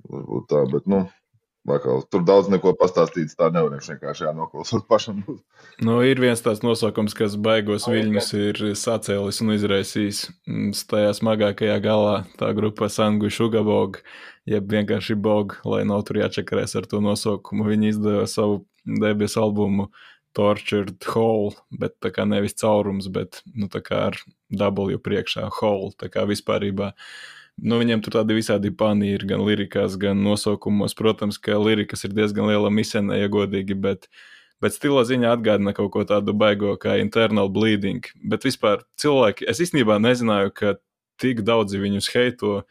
[0.08, 1.04] Varbūt tā, bet, nu,
[1.68, 3.36] vakal, tur daudz neko pastāstīts.
[3.38, 5.22] Tā nevarēšu vienkārši jānoklausot pašam.
[5.80, 11.78] Nu, ir viens tāds nosaukums, kas baigos viļņus ir sacēlis un izraisījis mm, tajā smagākajā
[11.84, 12.18] galā.
[12.40, 14.02] Tā grupa Sangu Šugabog,
[14.50, 17.64] jeb vienkārši Bog, lai nav tur jāčakarēs ar to nosaukumu.
[17.70, 19.88] Viņi izdeva savu debijas albumu
[20.36, 24.20] Tortured Hole, bet tā kā nevis caurums, bet nu, tā kā ar
[24.52, 26.92] W priekšā Hole, tā kā vispārībā.
[27.60, 30.96] Nu, viņiem tur tādi visādi pani ir gan lirikās, gan nosaukumos.
[30.96, 34.08] Protams, ka lirikas ir diezgan liela misija, ja godīgi, bet,
[34.64, 38.06] bet stila ziņā atgādina kaut ko tādu baigo kā internal bleeding.
[38.24, 40.78] Bet vispār cilvēki, es īstenībā nezināju, ka
[41.20, 42.62] tik daudzi viņus heito,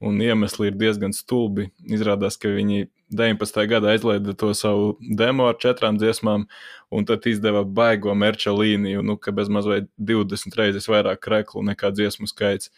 [0.00, 1.68] un iemesli ir diezgan stulbi.
[1.92, 3.60] Izrādās, ka viņi 19.
[3.68, 6.46] gadā aizlaida to savu demo ar četrām dziesmām,
[6.90, 11.92] un tad izdeva baigo merča līniju, nu, ka bez mazliet 20 reizes vairāk kreklu nekā
[11.92, 12.72] dziesmu skaits.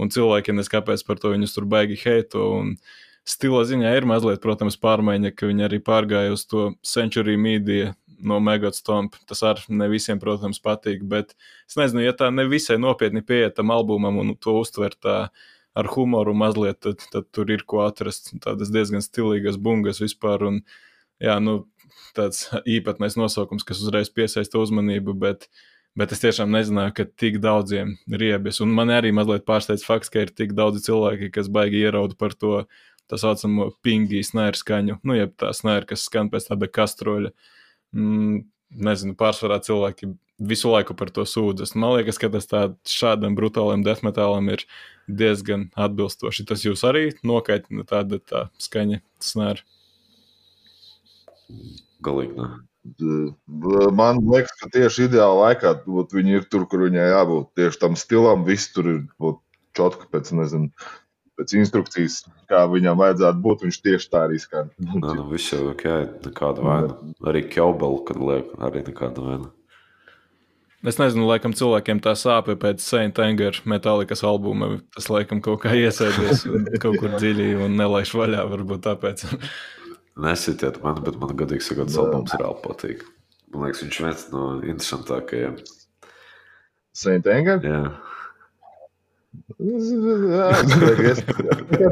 [0.00, 2.46] Un cilvēki neskapēc par to viņus tur baigi heito.
[2.58, 2.76] Un
[3.28, 8.38] stila ziņā ir mazliet, protams, pārmaiņa, ka viņi arī pārgāja uz to century media no
[8.40, 9.18] Megatstomp.
[9.28, 11.34] Tas arī ne visiem, protams, patīk, bet
[11.68, 15.18] es nezinu, ja tā ne visai nopietni pieiet tam albumam un to uztver tā
[15.72, 18.32] ar humoru mazliet, tad, tad tur ir ko atrast.
[18.44, 20.44] Tādas diezgan stilīgas bungas vispār.
[20.48, 20.60] Un,
[21.22, 21.62] jā, nu,
[22.16, 25.48] tāds īpatnējs nosaukums, kas uzreiz piesaista uzmanību, bet,
[25.98, 28.62] bet es tiešām nezināju, ka tik daudziem riebjas.
[28.64, 32.36] Un man arī mazliet pārsteidz fakts, ka ir tik daudzi cilvēki, kas baigi ierauda par
[32.38, 32.64] to
[33.10, 37.32] tā saucamo pingi snēru skaņu, nu, jeb tā snēra, kas skan pēc tāda kastroļa.
[37.92, 41.74] Mm, nezinu, pārsvarā cilvēki visu laiku par to sūdzas.
[41.76, 44.64] Man liekas, ka tas tā, šādam brutālam deathmetalam ir
[45.06, 46.46] diezgan atbilstoši.
[46.48, 49.64] Tas jūs arī nokaitina tāda tā skaņa snēra.
[52.02, 52.38] Galīgi.
[52.38, 52.71] Ne.
[52.82, 57.52] Man liekas, ka tieši ideālā laikā būt, viņi ir tur, kur viņai jābūt.
[57.58, 59.00] Tieši tam stilam viss tur ir
[59.78, 60.70] čotka pēc, nezinu,
[61.38, 63.64] pēc instrukcijas, kā viņam vajadzētu būt.
[63.68, 64.72] Viņš tieši tā arī skan.
[64.82, 65.88] Nē, nu viss jau ok,
[66.26, 66.96] nekāda vaina.
[67.22, 69.52] Arī Kjobela, kad liek, arī nekāda vaina.
[70.82, 74.80] Es nezinu, laikam cilvēkiem tā sāpe pēc Saint Anger metālikas albuma.
[74.96, 76.42] Tas laikam kaut kā iesēdies
[76.82, 79.22] kaut kur dziļi un nelaiž vaļā, varbūt tāpēc.
[80.20, 82.02] Nesitiet man, bet man gadīgi sakot, Jā.
[82.04, 83.04] albums reāli patīk.
[83.52, 85.56] Man liekas, viņš viens no interesantākajiem.
[86.96, 87.62] Saint Anger?
[87.64, 87.84] Jā,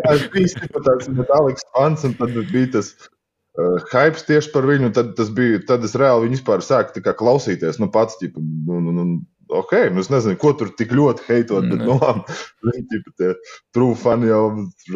[0.04, 5.14] tas bija tāds metālisks fans, un tad bija tas uh, hypes tieši par viņu, tad,
[5.37, 7.80] bija, tad es reāli viņu vispār sāku klausīties.
[7.80, 9.04] Nu, pats, ķipa, nu, nu, nu,
[9.50, 13.30] ok, nu es nezinu, ko tur tik ļoti heitot, bet, nu, labi, viņi ķipa tie
[13.74, 14.44] true fani jau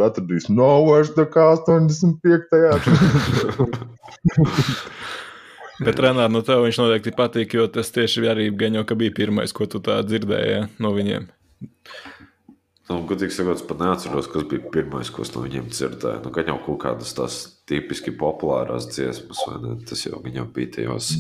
[0.07, 2.49] atradīs, no, vairs tā kā 85.
[5.83, 9.51] Bet, Renāri, no tev viņš noteikti patīk, jo tas tieši arī gan jau bija pirmais,
[9.55, 11.27] ko tu tā dzirdēji ja, no viņiem.
[12.85, 16.21] Nu, Gudīgi sakot, pat neatceros, kas bija pirmais, ko es no viņiem dzirdēju.
[16.27, 17.37] Nu, gan jau kaut kādas tās
[17.71, 19.77] tipiski populārās dziesmas, vai ne?
[19.89, 21.15] Tas jau viņam bija tajos.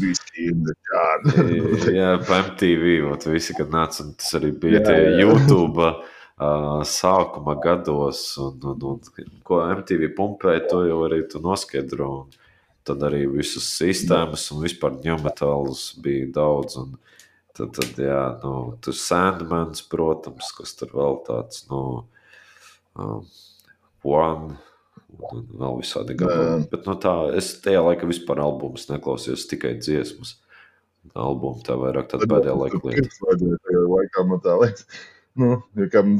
[1.96, 5.24] Jā, pa MTV, ot, visi, kad nāca, un tas arī bija jā, tie jā.
[5.24, 12.10] YouTube uh, sākuma gados, un, un, un ko MTV pumpēja, to jau arī tu noskaidro.
[12.26, 12.40] Un
[12.84, 16.76] tad arī visas sistēmas un vispār ņematālus bija daudz.
[16.82, 16.98] Un,
[17.54, 21.82] Tad, tad jā, nu, tur Sandmans, protams, kas tur vēl tāds, nu,
[22.98, 23.20] um,
[24.02, 24.56] one,
[25.22, 26.64] un vēl visādi gabali.
[26.72, 30.34] Bet, nu, tā, es tajā laikā vispār albumus neklausījos, tikai dziesmas.
[31.14, 33.36] Albumu tā vairāk tāda pēdējā laika lieta.
[33.94, 34.86] Laikā man tā liekas.
[35.34, 35.56] Nu,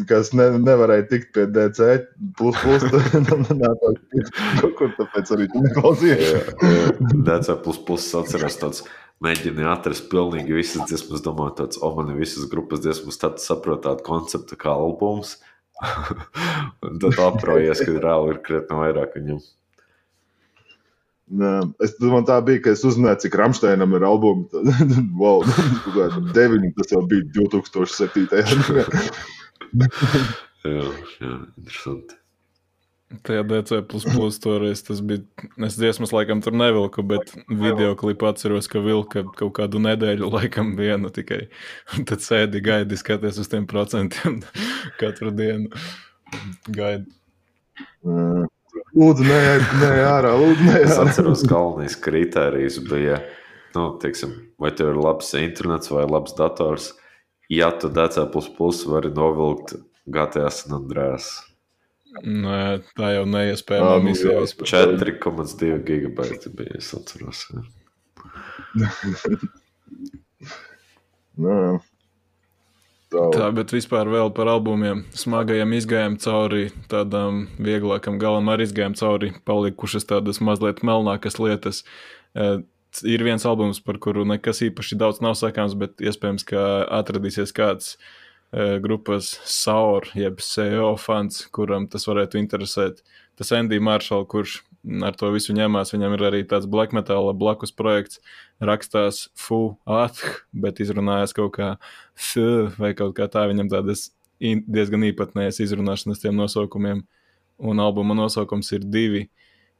[0.09, 1.91] kas ne, nevarēja tikt pie DC,
[2.35, 2.83] plus, plus,
[4.79, 6.51] kur tāpēc arī neklausījās.
[7.29, 8.83] DC plus, plus atceros tāds
[9.23, 14.07] mēģināju atrast pilnīgi visas dziesmas, domāju, tāds, o, man visas grupas dziesmas, tad saprotu tādu
[14.07, 15.37] konceptu kā albums.
[16.87, 19.41] un tad aprojies, ka reāli ir krietni vairāk viņam.
[21.83, 24.45] Es domāju, tā bija, ka es uzzināju, cik Rāmsteinam ir albumi.
[25.23, 25.41] wow,
[26.37, 28.29] deviņi, tas jau bija 2007.
[30.69, 32.21] jā, jā, interesanti.
[33.25, 35.23] Tajā DC plus toreiz tas bija.
[35.67, 40.75] Es dziesmas laikam tur nevilku, bet video klipu atceros, ka vilka kaut kādu nedēļu, laikam
[40.79, 41.45] vienu tikai.
[41.95, 44.41] Un tad sēdi, gaidi, skaties uz tiem procentiem
[45.01, 45.71] katru dienu.
[46.69, 47.09] Gaidi.
[48.05, 48.51] Mm.
[48.95, 49.39] Lūdzu, nē,
[49.81, 50.75] nē, ārā, lūdzu, nē.
[50.85, 53.17] Es atceros, galvenais kriterijs bija,
[53.75, 56.93] nu, teiksim, vai tev ir labs internets vai labs dators.
[57.53, 58.23] Ja tu DC
[58.89, 59.75] vari novilkt
[60.07, 61.27] GTA San Andreas.
[62.23, 64.39] Nē, tā jau neiespējama misija.
[64.63, 66.79] 4,2 gigabaiti bija.
[66.79, 67.49] Es atceros.
[71.45, 71.59] Nē.
[73.15, 73.29] Tā.
[73.35, 75.05] tā, bet vispār vēl par albumiem.
[75.15, 81.85] Smagajam izgājām cauri tādām vieglākam galam, arī izgājām cauri palikušas tādas mazliet melnākas lietas.
[82.35, 82.65] Uh,
[83.07, 86.67] ir viens albums, par kuru nekas īpaši daudz nav sakāms, bet iespējams, ka
[87.03, 87.95] atradīsies kāds
[88.55, 93.01] Eh, grupas Saur, jeb CEO fans, kuram tas varētu interesēt.
[93.35, 94.61] Tas Andy Marshall, kurš
[95.05, 98.21] ar to visu ņemās, viņam ir arī tāds black metal blakus projekts,
[98.61, 101.75] rakstās Fu Ath, bet izrunājas kaut kā
[102.15, 102.37] F
[102.79, 107.05] vai kaut kā tā, viņam tādas diezgan īpatnējas izrunāšanas tiem nosaukumiem,
[107.59, 109.29] un albuma nosaukums ir divi.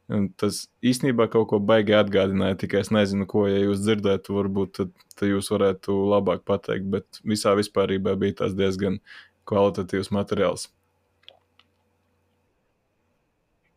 [0.05, 4.75] Un tas īstenībā kaut ko baigi atgādināja, tikai es nezinu, ko, ja jūs dzirdētu, varbūt
[4.77, 8.99] tad, tad jūs varētu labāk pateikt, bet visā vispārībā bija tas diezgan
[9.49, 10.69] kvalitatīvs materiāls.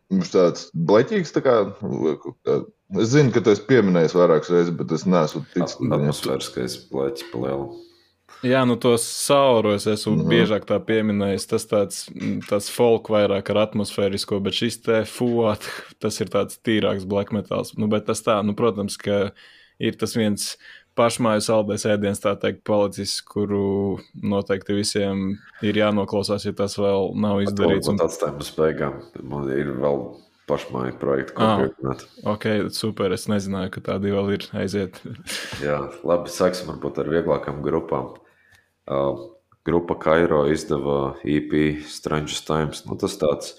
[0.09, 1.57] Mums tāds bleķīgs, tā kā,
[2.97, 5.77] es zinu, ka tu esi pieminējis vairākas reizes, bet es neesmu ticis.
[5.85, 7.85] Atmosfēriskais bleķis palielināts.
[8.47, 10.31] Jā, nu tos sauros esmu mm -hmm.
[10.31, 11.47] biežāk tā pieminējis.
[11.51, 11.97] Tas tāds,
[12.49, 15.65] tāds folk vairāk ar atmosfērisko, bet šis te fuat,
[16.03, 17.75] tas ir tāds tīrāks black metals.
[17.77, 19.33] Nu, bet tas tā, nu, protams, ka
[19.79, 20.57] ir tas viens
[20.99, 25.29] pašmāju saldais ēdiens, tā teikt, palicis, kuru noteikti visiem
[25.65, 27.91] ir jānoklausās, ja tas vēl nav izdarīts.
[27.93, 28.99] Un atstājam uz beigām.
[29.23, 30.03] Man ir vēl
[30.49, 32.05] pašmāju projektu, ko ah, pieminēt.
[32.29, 33.13] Ok, super.
[33.15, 35.01] Es nezināju, ka tādi vēl ir aiziet.
[35.65, 36.33] Jā, labi.
[36.33, 38.15] Sāksim varbūt ar vieglākām grupām.
[38.89, 39.29] Uh,
[39.69, 42.87] grupa Kairo izdeva EP Strange Times.
[42.89, 43.57] Nu, tas tāds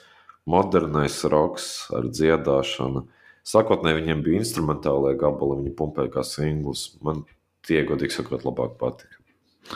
[0.50, 3.06] modernais roks ar dziedāšanu.
[3.50, 6.92] Sākotnēji viņiem bija instrumentālajie gabali, viņi pumpēja kā singls.
[7.06, 7.24] Man
[7.66, 9.18] tie, godīgi sakot, labāk patika.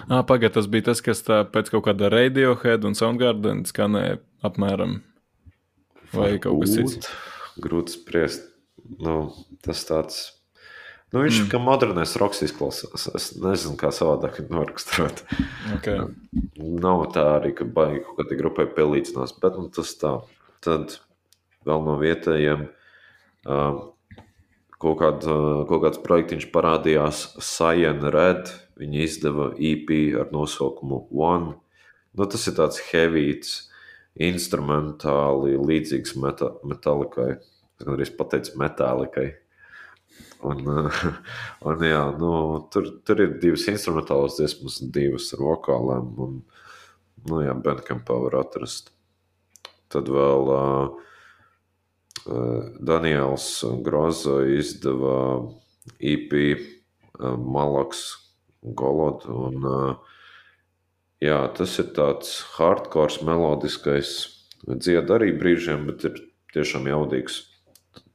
[0.08, 5.00] Ah, Pagaidā, tas bija tas, kas tā pēc kaut kāda Radiohead un Soundgarden skanēja apmēram.
[6.14, 7.10] Vai kaut kas cits?
[7.62, 8.48] Grūti spriest.
[9.02, 9.34] Nu,
[9.66, 10.24] tas tāds
[11.14, 11.50] Nu, viņš mm.
[11.52, 13.04] kā modernais roks izklausās.
[13.14, 15.22] Es nezinu, kā savādāk noraksturot.
[15.76, 16.08] Okay.
[16.58, 20.16] Nav tā arī, ka baigi kaut kādai grupai pielīdzinās, bet nu, tas tā.
[20.66, 20.96] Tad
[21.68, 22.83] vēl no vietējiem uh,
[23.44, 25.26] kaut, kād,
[25.70, 28.54] kaut kāds projektiņš parādījās Science Red.
[28.80, 31.54] Viņi izdeva EP ar nosaukumu One.
[32.14, 33.70] Nu, tas ir tāds heavīts,
[34.22, 37.32] instrumentāli līdzīgs meta metalikai.
[37.78, 39.30] Es gan arī pateicu metālikai.
[40.44, 40.60] Un,
[41.70, 42.34] un, jā, nu,
[42.74, 46.12] tur, tur ir divas instrumentālas dziesmas, divas ar vokāliem.
[46.26, 46.36] Un,
[47.30, 48.92] nu, jā, Bandcampā var atrast.
[49.94, 51.13] Tad vēl uh,
[52.26, 53.48] Daniels
[53.84, 55.18] Grozo izdeva
[56.00, 56.32] EP
[57.20, 58.04] Malaks
[58.64, 59.26] Golod.
[59.28, 59.66] Un,
[61.24, 64.14] jā, tas ir tāds hardcore, melodiskais,
[64.68, 66.22] dzied arī brīžiem, bet ir
[66.56, 67.42] tiešām jaudīgs.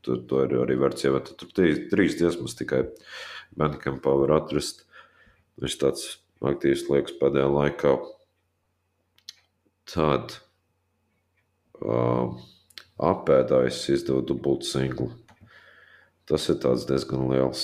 [0.06, 1.34] Tur to ir arī vērts ievērot.
[1.36, 2.86] Tur trīs, trīs dziesmas tikai
[3.58, 4.86] Bandcampā var atrast.
[5.60, 6.04] Viņš tāds
[6.44, 7.96] aktīvs liekas pēdējā laikā.
[9.88, 10.36] Tad
[11.82, 12.38] uh,
[12.98, 15.11] apēdājis izdeva dubultu singlu.
[16.28, 17.62] Tas ir diezgan liels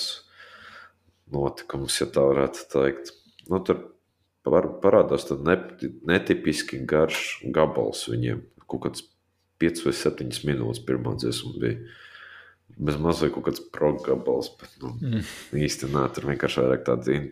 [1.34, 3.12] notikums, ja tā varētu teikt.
[3.50, 3.82] Nu, tur
[4.46, 8.40] par, parādās netipiski garš gabals viņiem.
[8.64, 9.04] Kaut kāds
[9.62, 12.00] 5 vai 7 minūtes pirmā dziesma bija.
[12.74, 15.26] Bez mazliet kaut kāds programmas, bet nu, mm.
[15.60, 17.28] īsti nē, tur vienkārši vairāk tāda in,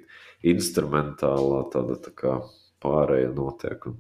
[0.53, 2.37] instrumentālā, tāda tā kā
[2.85, 3.89] pārēja notiek.
[3.89, 3.97] Un,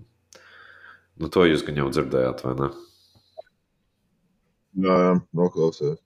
[1.19, 2.69] nu, to jūs gan jau dzirdējāt, vai ne?
[4.73, 5.99] Jā, jā noklausījos.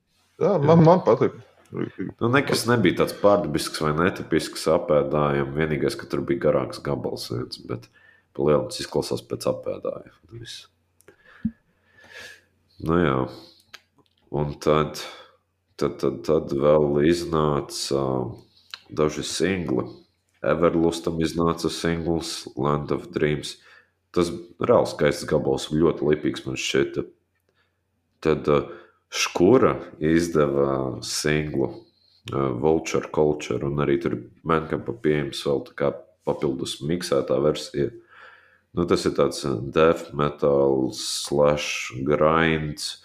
[0.43, 0.87] Jā, man, jā.
[0.89, 1.37] man patīk.
[1.77, 5.55] Nu, nekas nebija tāds pārdabisks vai netipisks apēdājums.
[5.57, 7.89] Vienīgais, ka tur bija garāks gabals, viens, bet
[8.37, 10.47] palielinājums tas izklausās pēc apēdājuma.
[12.87, 13.19] Nu, jā.
[14.37, 15.01] Un tad,
[15.81, 18.03] tad, tad, tad vēl iznāca
[18.91, 19.87] daži singli.
[20.47, 23.57] Everlustam iznāca singls Land of Dreams.
[24.15, 24.31] Tas
[24.63, 27.01] reāls skaists gabals, ļoti lipīgs man šķiet.
[28.25, 28.71] Tad uh,
[29.13, 35.93] Škura izdeva singlu uh, Vulture Culture, un arī tur Mankampa pieejams vēl tā kā
[36.27, 37.93] papildus miksētā versija.
[38.77, 42.99] Nu, tas ir tāds uh, death metal, slash, grinds,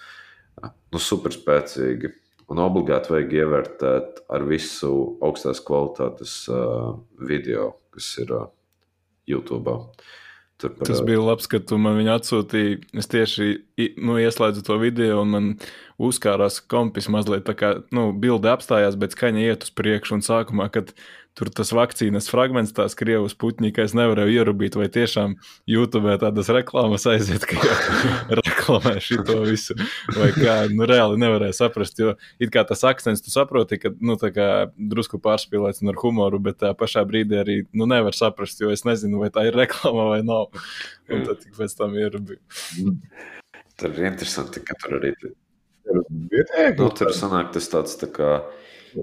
[0.61, 2.15] nu, superspēcīgi.
[2.51, 4.91] Un obligāti vajag ievērtēt ar visu
[5.23, 8.49] augstās kvalitātes uh, video, kas ir uh,
[9.29, 9.77] YouTube.
[9.87, 10.20] Tur
[10.69, 12.77] par, Tas bija labi, ka tu man viņu atsūtīji.
[13.01, 13.47] Es tieši
[13.97, 15.47] nu, ieslēdzu to video, un man
[16.01, 20.19] uzkārās kompis mazliet tā kā nu, bilde apstājās, bet skaņa iet uz priekšu.
[20.19, 20.93] Un sākumā, kad
[21.37, 25.37] tur tas vakcīnas fragments, tās krievas puķņi, ka es nevarēju ierubīt, vai tiešām
[25.69, 27.55] YouTube tādas reklāmas aiziet, ka
[28.61, 29.75] reklamē šito visu,
[30.15, 34.17] vai kā, nu reāli nevarēju saprast, jo it kā tas akcents, tu saproti, ka, nu
[34.21, 34.47] tā kā
[34.77, 38.85] drusku pārspīlēts un ar humoru, bet tā pašā brīdī arī, nu nevar saprast, jo es
[38.85, 40.51] nezinu, vai tā ir reklāma vai nav,
[41.09, 42.41] un tad tik pēc tam ierubīju.
[43.81, 45.15] Tur ir interesanti, ka tur arī
[46.77, 48.31] Nu, tur sanāk tas tāds tā kā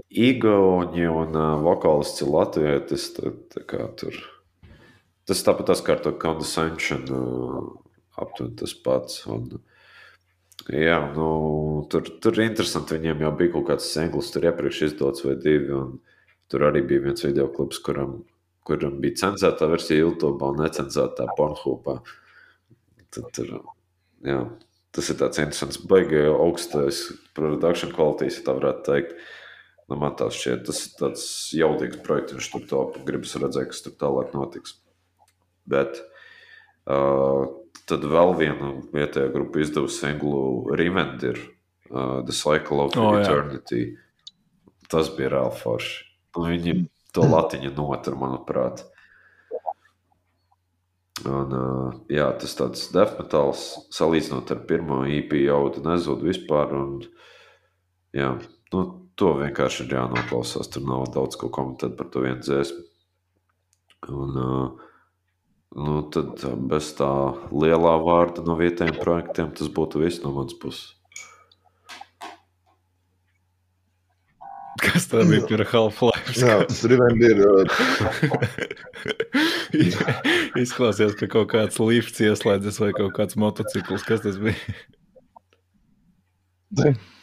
[0.09, 3.09] Igauni un uh, vokālists ir latvietis.
[3.17, 4.15] Tā, tā kā tur.
[5.27, 7.88] Tas tāpat tas kā ar to condescension uh,
[8.19, 9.23] aptuveni tas pats.
[9.31, 9.47] Un,
[10.73, 11.29] jā, nu,
[11.91, 12.97] tur, tur interesanti.
[12.99, 15.81] Viņiem jau bija kaut kāds singls, tur iepriekš izdots vai divi.
[16.49, 18.23] Tur arī bija viens video klips, kuram,
[18.65, 21.99] kuram bija cenzētā versija YouTube un necenzētā Pornhubā.
[23.13, 23.51] Tad tur,
[24.25, 24.39] jā,
[24.95, 27.03] tas ir tāds interesants, baigi augstais
[27.37, 29.13] production quality, ja tā varētu teikt.
[29.89, 31.23] Nu, man tas šķiet, tas ir tāds
[31.57, 34.75] jaudīgs projekts, viņš tur to gribas redzēt, kas tur tālāk notiks.
[35.69, 35.97] Bet
[36.85, 37.49] uh,
[37.89, 41.39] tad vēl viena vietējā grupa izdevusi singlu Revendir,
[41.89, 43.81] uh, The Cycle of oh, Eternity.
[43.89, 44.05] Jā.
[44.89, 45.97] Tas bija reāli forši.
[46.37, 46.75] Nu, viņi
[47.13, 48.85] to latiņu notur, manuprāt.
[51.27, 56.73] Un, uh, jā, tas tāds death metāls salīdzinot ar pirmo EP jaudu nezūd vispār.
[56.77, 57.01] Un,
[58.15, 58.31] jā,
[58.73, 58.83] nu,
[59.19, 60.71] to vienkārši ir jānoklausās.
[60.71, 62.85] Tur nav daudz ko komentēt par to vienu dziesmu.
[64.09, 64.88] Un, uh,
[65.75, 67.09] nu, tad bez tā
[67.51, 70.95] lielā vārda no vietējiem projektiem tas būtu viss no manas puses.
[74.79, 76.33] Kas tā bija par Half-Life?
[76.39, 77.39] Jā, tas Revenge ir.
[80.61, 84.07] Izklausās, ka kaut kāds lifts ieslēdzas vai kaut kāds motocikls.
[84.07, 84.55] Kas tas bija?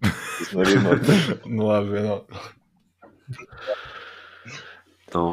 [0.00, 0.84] Tas arī ir.
[1.54, 2.40] nu, labi, vienalga.
[5.14, 5.24] Nu,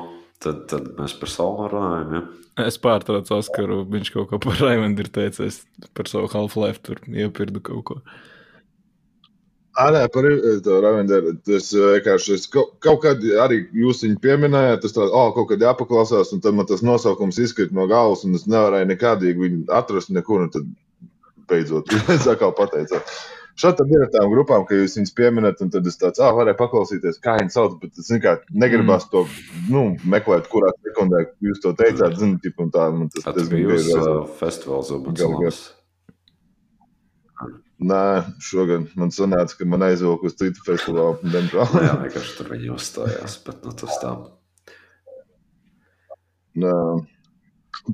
[0.47, 2.15] tad, tad mēs par savu runājam.
[2.17, 2.23] Ja?
[2.67, 3.83] Es pārtraucu Oskaru.
[3.91, 5.61] Viņš kaut ko par Raimondu ir teicis
[5.97, 6.81] par savu Half-Life.
[6.87, 7.99] Tur iepirdu kaut ko.
[9.77, 10.25] Ah, nē, par
[10.65, 11.35] to Ravenderu.
[11.45, 14.81] Tas vienkārši es kaut, kaut kad arī jūs viņu pieminējāt.
[14.81, 18.33] Tas tāds, oh, kaut kad jāpaklausās, un tad man tas nosaukums izkrīt no galvas, un
[18.39, 20.47] es nevarēju nekādīgi viņu atrast nekur.
[20.55, 20.65] Tad
[21.51, 23.03] beidzot, es atkal pateicu.
[23.57, 27.17] Šādi ir tām grupām, ka jūs viņus pieminat, un tad es tāds, ah, varēju paklausīties,
[27.23, 29.13] kā viņi sauc, bet es kā, negribas mm.
[29.13, 29.23] to
[29.73, 29.81] nu,
[30.13, 32.19] meklēt, kurā sekundē jūs to teicāt.
[32.19, 35.61] Zinu, tip, tā, tas, tas, tas bija jūsu uh, festivāls, Obamas.
[37.77, 38.01] Nē,
[38.41, 41.17] šogad man sanāca, ka man aizvilka uz citu festivālu.
[41.29, 44.11] Jā, vienkārši tur viņi uzstājās, bet nu, tas tā.
[46.61, 46.75] Nē,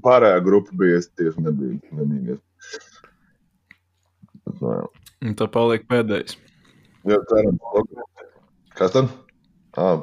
[0.03, 2.43] pārējā grupa bija, es tieši nebiju vienīgais.
[4.59, 4.77] Nē.
[5.23, 6.35] Un tā paliek pēdējais.
[7.07, 7.59] Jā, ceram.
[8.75, 9.11] Kas tad?
[9.79, 10.01] Ah,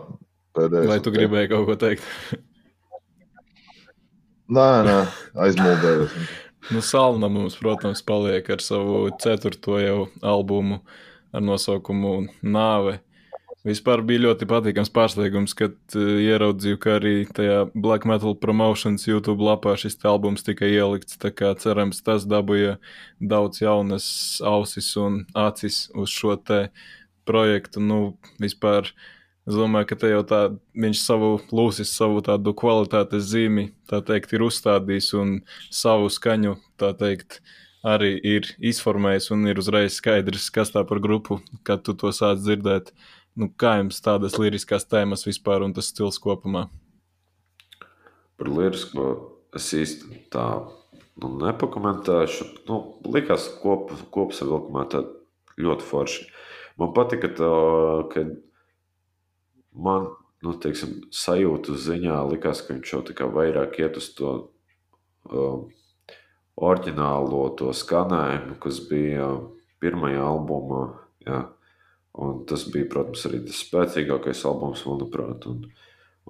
[0.56, 0.88] pēdējais.
[0.88, 2.06] Vai tu gribēji kaut ko teikt?
[4.50, 4.94] Nē, nē,
[5.44, 6.14] aizmuldējos.
[6.74, 10.80] Nu, Salna mums, protams, paliek ar savu ceturto jau albumu
[11.30, 12.96] ar nosaukumu Nāve.
[13.60, 19.44] Vispār bija ļoti patīkams pārsteigums, kad uh, ieraudzīju, ka arī tajā Black Metal Promotions YouTube
[19.44, 21.18] lapā šis albums tika ielikts.
[21.20, 22.78] Tā kā cerams, tas dabūja
[23.20, 24.06] daudz jaunas
[24.40, 26.70] ausis un acis uz šo te
[27.28, 27.84] projektu.
[27.84, 28.00] Nu,
[28.40, 28.88] vispār
[29.44, 30.40] es domāju, ka te jau tā
[30.72, 36.94] viņš savu lūsis, savu tādu kvalitātes zīmi, tā teikt, ir uzstādījis un savu skaņu, tā
[36.96, 37.42] teikt,
[37.84, 42.40] arī ir izformējis un ir uzreiz skaidrs, kas tā par grupu, kad tu to sāc
[42.40, 42.92] dzirdēt.
[43.40, 46.66] Nu, kā jums tādas liriskās tēmas vispār un tas stils kopumā?
[48.36, 49.06] Par lirisko
[49.56, 50.44] es īsti tā
[51.22, 52.46] nu, nepakomentēšu.
[52.68, 55.04] Nu, likās kop, kopsavilkumā tā
[55.60, 56.26] ļoti forši.
[56.80, 57.52] Man patika tā,
[58.12, 58.26] ka
[59.72, 60.10] man,
[60.44, 64.34] nu, teiksim, sajūtu ziņā likās, ka viņš jau tā kā vairāk iet uz to
[65.28, 65.68] um,
[66.60, 69.30] oriģinālo to skanējumu, kas bija
[69.80, 70.84] pirmajā albumā.
[71.24, 71.40] Jā.
[72.18, 75.46] Un tas bija, protams, arī tas spēcīgākais albums, manuprāt.
[75.50, 75.62] Un,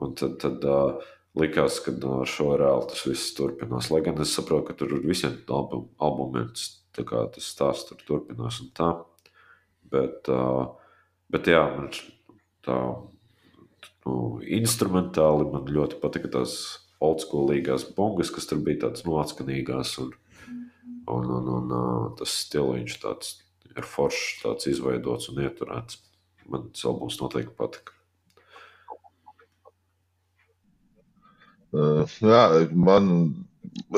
[0.01, 1.01] un tad, tad uh,
[1.41, 3.89] likās, ka no šo reāli tas viss turpinās.
[3.93, 8.91] Lai gan es saprotu, ka tur visiem album, albumiem tas, stāsts tur turpinās un tā.
[9.91, 10.68] Bet, uh,
[11.33, 11.89] bet jā, man
[12.66, 12.76] tā
[14.05, 14.14] nu,
[14.61, 16.57] instrumentāli man ļoti patika tās
[17.01, 20.12] oldschoolīgās bungas, kas tur bija tādas nu, atskanīgās un,
[21.09, 23.39] un, un, un uh, tas stiliņš tāds
[23.76, 26.00] ir foršs, tāds izveidots un ieturēts.
[26.50, 27.94] Man tas albums noteikti patika.
[31.70, 32.42] Uh, jā,
[32.74, 33.12] man,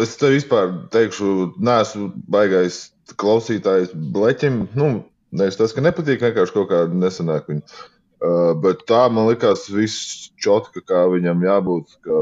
[0.02, 4.66] es te vispār teikšu, neesmu baigais klausītājs bleķim.
[4.76, 4.90] Nu,
[5.32, 7.64] nevis tas, ka nepatīk, vienkārši kaut kāda nesanāk viņa.
[8.22, 12.18] Uh, bet tā man likās viss čotka, kā viņam jābūt, kā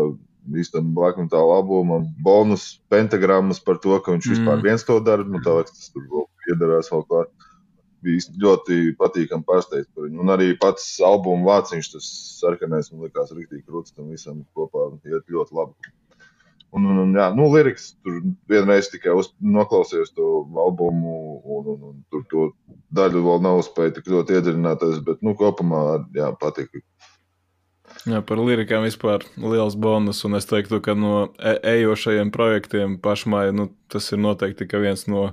[0.56, 2.06] īstam Black Metal albumam.
[2.22, 4.36] Bonus pentagrammas par to, ka viņš mm.
[4.36, 5.26] vispār viens to dara.
[5.26, 7.48] Nu, tā liekas, tas tur vēl iedarās vēl klāt
[8.04, 10.20] bija ļoti patīkami pārsteigts par viņu.
[10.24, 14.88] Un arī pats albuma vāciņš, tas sarkanais, man likās rīktīgi krūts tam visam kopā.
[15.04, 15.92] Iet ļoti labi.
[16.70, 18.20] Un, un, un jā, nu, liriks tur
[18.50, 20.26] vienreiz tikai uz, noklausījos to
[20.64, 22.44] albumu, un, un, un tur to
[22.94, 25.82] daļu vēl nav spēju tik ļoti iedziļināties, bet, nu, kopumā,
[26.14, 26.78] jā, patīk.
[28.06, 33.48] Jā, par lirikām vispār liels bonus, un es teiktu, ka no e ejošajiem projektiem pašmai,
[33.56, 35.32] nu, tas ir noteikti viens no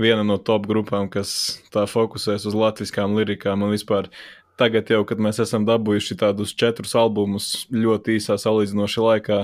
[0.00, 4.10] viena no top grupām, kas tā fokusēs uz latviskām lirikām un vispār.
[4.56, 9.40] Tagad jau, kad mēs esam dabūjuši tādus četrus albumus ļoti īsā salīdzinošā laikā,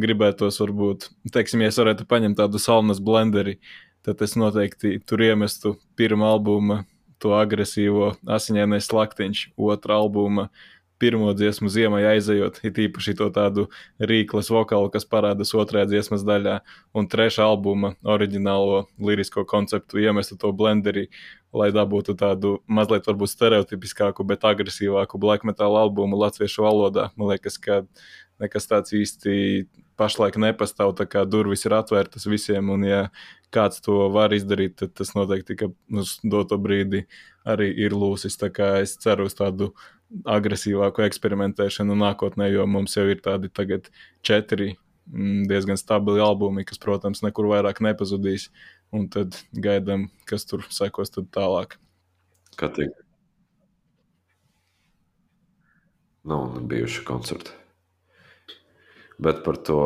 [0.00, 3.56] gribētos varbūt, teiksim, ja es varētu paņemt tādu salnas blenderi,
[4.04, 6.82] tad es noteikti tur iemestu pirmā albuma,
[7.20, 10.48] to agresīvo asiņainais slaktiņš, otra albuma
[11.00, 13.66] pirmo dziesmu ziemai aizejot, it īpaši to tādu
[13.98, 16.60] rīkles vokālu, kas parādās otrajā dziesmas daļā,
[16.94, 21.08] un trešā albuma oriģinālo lirisko konceptu iemestu to blenderī,
[21.56, 27.10] lai dabūtu tādu mazliet varbūt stereotipiskāku, bet agresīvāku black metal albumu latviešu valodā.
[27.16, 27.82] Man liekas, ka
[28.40, 29.66] nekas tāds īsti
[30.00, 33.00] pašlaik nepastāv, tā kā durvis ir atvērtas visiem, un ja
[33.52, 35.70] kāds to var izdarīt, tad tas noteikti, ka
[36.00, 37.04] uz doto brīdi
[37.44, 38.38] arī ir lūsis.
[38.40, 39.72] Tā kā es ceru uz tādu
[40.28, 43.90] agresīvāku eksperimentēšanu nākotnē, jo mums jau ir tādi tagad
[44.26, 48.50] četri mm, diezgan stabili albumi, kas, protams, nekur vairāk nepazudīs.
[48.90, 51.76] Un tad gaidām, kas tur sekos tālāk.
[52.58, 52.90] Kā tiek?
[56.26, 57.54] Nav bijuši koncerti.
[59.20, 59.78] Bet par to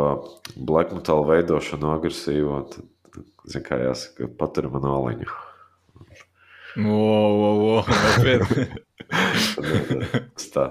[0.57, 5.29] black metal veidošanu agresīvo, tad, zin, kā jāsaka, patur man oliņu.
[6.77, 7.83] Wow, wow, wow.
[10.35, 10.69] Tas tā.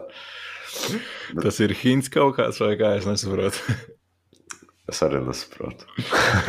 [1.34, 1.44] Bet...
[1.46, 3.78] Tas ir hints kaut kāds, vai kā es nesaprotu.
[4.92, 5.88] es arī nesaprotu.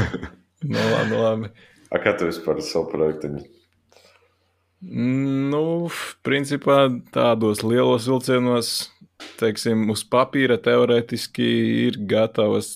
[0.72, 1.52] nu, labi, labi.
[1.90, 3.30] A, kā tu vispār savu projektu?
[4.84, 5.88] Nu,
[6.26, 8.72] principā tādos lielos vilcienos,
[9.40, 11.46] teiksim, uz papīra teorētiski
[11.86, 12.74] ir gatavas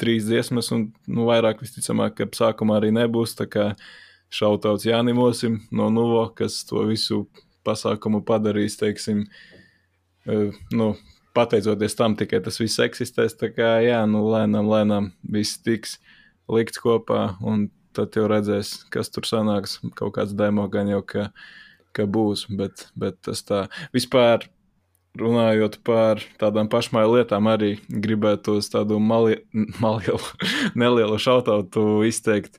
[0.00, 3.36] trīs dziesmas, un nu, vairāk visticamāk, ka sākumā arī nebūs.
[3.38, 3.68] Tā kā
[4.34, 7.24] šautauts Jānim Osim no Nuvo, kas to visu
[7.64, 9.24] pasākumu padarījis, teiksim,
[10.26, 10.38] e,
[10.74, 10.94] nu,
[11.34, 13.36] pateicoties tam, tikai tas viss eksistēs.
[13.40, 15.98] Tā kā, jā, nu, lēnām, lēnām viss tiks
[16.50, 19.78] likts kopā, un tad jau redzēs, kas tur sanāks.
[19.98, 21.30] Kaut kāds demo gan jau, ka,
[21.96, 23.66] ka būs, bet, bet tas tā
[23.96, 24.48] vispār.
[25.14, 29.36] Runājot par tādām pašmāju lietām, arī gribētu tādu mali,
[29.78, 30.18] malielu,
[30.82, 32.58] nelielu šautautu izteikt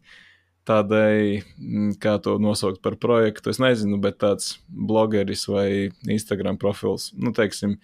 [0.66, 7.12] tādai, mm, kā to nosaukt par projektu, es nezinu, bet tāds blogeris vai Instagram profils,
[7.18, 7.78] nu, teiksim,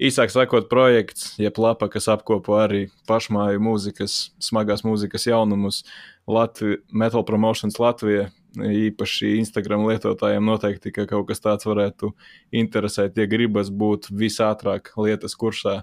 [0.00, 5.84] īsāk sakot, projekts, jeb lapa, kas apkopo arī pašmāju mūzikas, smagās mūzikas jaunumus.
[6.24, 12.14] Latvija, Metal Promotions Latvija, īpaši Instagram lietotājiem, noteikti ka kaut kas tāds varētu
[12.54, 15.82] interesēt, ja gribas būt visātrāk lietas kursā.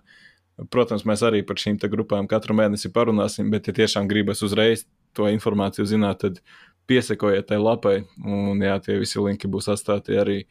[0.74, 4.86] Protams, mēs arī par šīm grupām katru mēnesi parunāsim, bet, ja tiešām gribas uzreiz
[5.18, 6.42] to informāciju zināt, tad
[6.90, 8.02] piesakojiet tai lapai.
[8.26, 10.44] Un jā, tie visi linki būs atstāti arī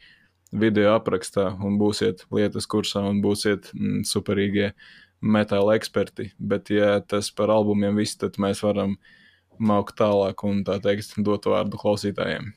[0.51, 4.73] video aprakstā, un būsiet lietas kursā, un būsiet mm, superīgie
[5.21, 6.31] metāla eksperti.
[6.39, 8.97] Bet, ja tas par albumiem viss, tad mēs varam
[9.61, 12.55] maukt tālāk un tā teikt, dot vārdu klausītājiem.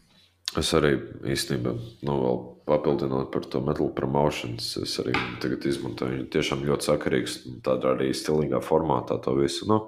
[0.59, 0.93] Es arī
[1.33, 1.71] īstenībā,
[2.05, 2.35] nu, vēl
[2.69, 6.19] papildinot par to metālu promotions, es arī tagad izmantoju.
[6.19, 9.65] Viņš tiešām ļoti sakarīgs, tādā arī stilīgā formātā to visu.
[9.69, 9.79] Nu,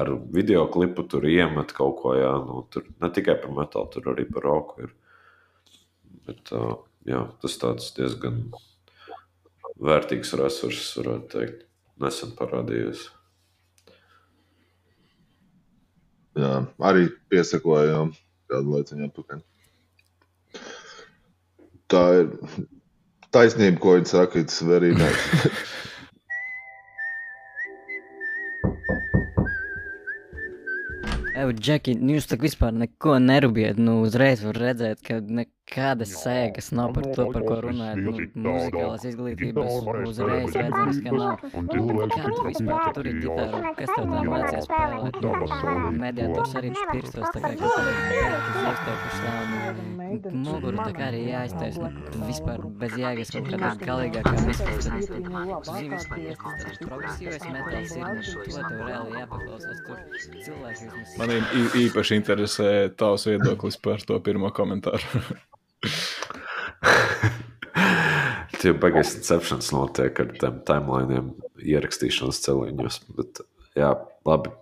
[0.00, 4.10] ar video klipu tur iemet kaut ko, jā, nu, tur ne tikai par metālu, tur
[4.14, 4.94] arī par roku ir.
[6.28, 6.52] Bet,
[7.08, 8.42] jā, tas tāds diezgan
[9.80, 11.64] vērtīgs resurss, varētu teikt,
[12.00, 13.06] nesen parādījies.
[16.40, 16.52] Jā,
[16.86, 18.12] arī piesakojām
[18.50, 19.40] kādu laiciņu atpakaļ.
[21.90, 22.28] Tā ir
[23.34, 25.50] taisnība, ko viņi saka, it's very nice.
[31.40, 33.78] Džeki, nu jūs tā vispār neko nerubiet.
[33.80, 38.00] Nu, uzreiz var redzēt, ka nekādas sēgas nav par to, par ko runājat.
[38.04, 38.14] Nu,
[38.48, 41.44] muzikālās izglītības uzreiz redzams, ka nav.
[41.44, 43.74] Kā tu vispār tur ir ģitāra?
[43.78, 45.22] Kas tev tā mācīja spēlēt?
[45.24, 47.98] Nu, mediators arī pirstos, tā kā, ka tev ir
[48.66, 49.42] iekstopuši nav.
[49.54, 51.76] Muguru tā kā arī jāiztais.
[51.80, 51.90] Nu,
[52.26, 55.06] vispār bez jēgas kaut kādā galīgākā vismaz
[61.20, 61.28] Man
[61.84, 65.04] īpaši interesē tavs viedoklis par to pirmo komentāru.
[68.60, 71.30] Tie beigās inceptions notiek ar tiem timeliniem,
[71.64, 72.98] ierakstīšanas celiņos.
[73.16, 73.40] Bet,
[73.78, 73.94] jā,
[74.28, 74.52] labi.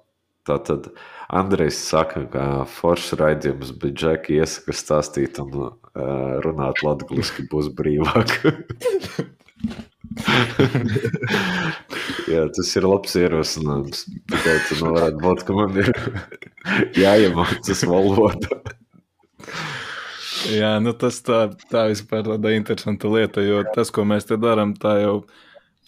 [0.46, 0.86] Tā tad
[1.28, 5.72] Andrejs saka, ka foršs raidījums, bet Džeki iesaka stāstīt un uh,
[6.44, 8.32] runāt latgaliski būs brīvāk.
[12.32, 14.06] Jā, tas ir labs ierosinājums.
[14.28, 15.92] Tikai tas nu varētu būt, ka man ir
[17.04, 18.60] jāiemācās valoda.
[20.48, 24.72] Jā, nu tas tā, tā vispār tāda interesanta lieta, jo tas, ko mēs te darām,
[24.80, 25.16] tā jau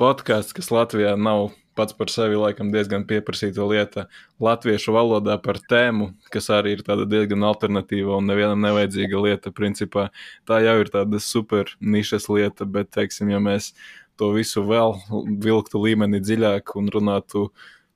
[0.01, 1.51] podkāsts, kas Latvijā nav
[1.81, 4.07] pats par sevi laikam diezgan pieprasīta lieta
[4.45, 9.55] latviešu valodā par tēmu, kas arī ir tāda diezgan alternatīva un nevienam nevajadzīga lieta.
[9.57, 10.11] Principā
[10.49, 13.73] tā jau ir tāda super nišas lieta, bet, teiksim, ja mēs
[14.21, 14.99] to visu vēl
[15.41, 17.49] vilktu līmeni dziļāk un runātu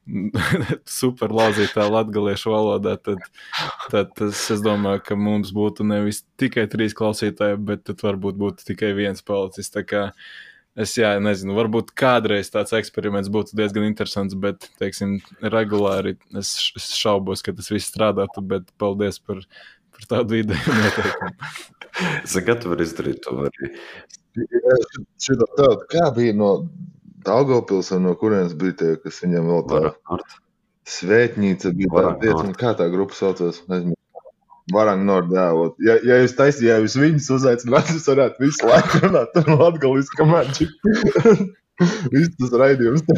[1.01, 3.21] super lauzītā latviešu valodā, tad,
[3.93, 8.69] tad tas, es domāju, ka mums būtu nevis tikai trīs klausītāji, bet tad varbūt būtu
[8.73, 9.73] tikai viens palicis.
[9.73, 10.05] Tā kā
[10.81, 15.19] es jā, nezinu, varbūt kādreiz tāds eksperiments būtu diezgan interesants, bet, teiksim,
[15.55, 19.45] regulāri es, es šaubos, ka tas viss strādātu, bet paldies par,
[19.95, 21.37] par tādu ideju noteikumu.
[22.25, 23.37] Es gatavu izdarīt to?
[23.47, 23.69] Arī
[25.23, 26.49] Šitā tāda, kā bija no
[27.25, 30.19] Daugavpils, no kurienes bija tie, kas viņam vēl tā
[30.91, 33.95] svētnīca bija tā vieta, kā tā grupa saucās, nezinu.
[34.73, 35.77] Nord, jā, ot.
[35.85, 40.29] ja, ja jūs taisījāt, ja jūs viņus uzaicināt, jūs varētu visu laiku runāt ar latgaliski
[40.31, 40.69] maģi.
[42.15, 43.05] Viss tas raidījums.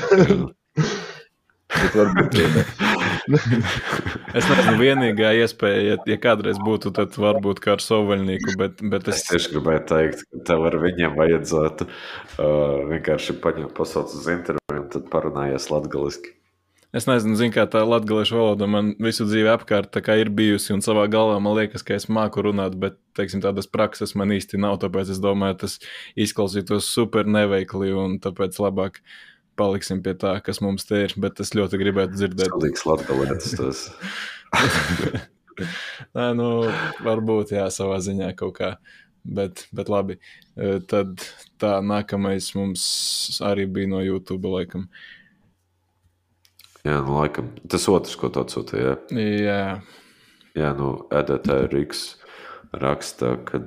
[1.97, 2.37] Varbūt,
[4.39, 8.55] es nezinu, vienīgā iespēja, ja, ja kādreiz būtu, tad varbūt kā ar sovaļnieku.
[8.61, 9.25] Bet, bet es...
[9.25, 14.85] es tieši gribēju teikt, ka tev ar viņiem vajadzētu uh, vienkārši paņemt pasaules uz interviju
[14.85, 16.37] un tad parunājies latgaliski.
[16.95, 21.07] Es nezinu, zin, kā tā latviešu valoda man visu dzīvi apkārt ir bijusi, un savā
[21.11, 24.79] galvā man liekas, ka es māku runāt, bet teiksim, tādas prakses man īsti nav.
[24.81, 25.79] Tāpēc es domāju, tas
[26.17, 29.03] izklausītos super neveikli, un tāpēc labāk
[29.59, 31.17] paliksim pie tā, kas mums te ir.
[31.21, 35.27] Bet es ļoti gribētu dzirdēt, kādas latviešu tas ir.
[36.17, 36.49] Nē, nu,
[37.05, 38.77] varbūt jā, savā ziņā kaut kā.
[39.27, 40.21] Bet, bet labi,
[40.87, 41.25] tad
[41.59, 42.85] tā nākamais mums
[43.43, 44.53] arī bija no YouTube.
[44.53, 44.87] Laikam.
[46.87, 47.51] Jā, nu, laikam.
[47.71, 48.85] Tas otrs, ko tu atsūtīji.
[48.87, 49.61] Jā, jā.
[50.55, 52.05] jā nu, Edita Rīgas
[52.77, 53.65] raksta, ka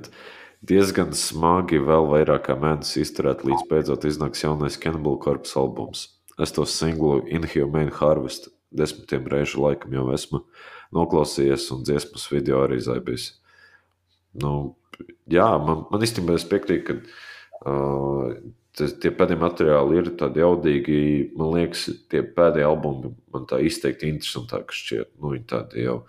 [0.64, 6.06] diezgan smagi vēl vairāk kā mēnesi izturēt, līdz beidzot iznāks jaunais Cannibal Corpse albums.
[6.40, 10.44] Es to singlu Inhumane Harvest desmitiem reižu laikam jau esmu
[10.94, 13.32] noklausījies, un dziesmas video arī zaibis.
[14.40, 14.76] Nu,
[15.30, 18.32] jā, man, man īstenībā es piekrītu, ka uh,
[18.78, 21.00] tas, tie pēdējie materiāli ir tādi jaudīgi.
[21.38, 25.12] Man liekas, tie pēdējie albumi man tā izteikti interesantāki šķiet.
[25.18, 26.00] Nu, viņi tādi jau,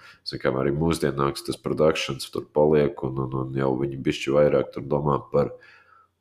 [0.41, 4.87] kā arī mūsdienāks tas produkcijas tur paliek, un, un, un jau viņi bišķi vairāk tur
[4.89, 5.53] domā par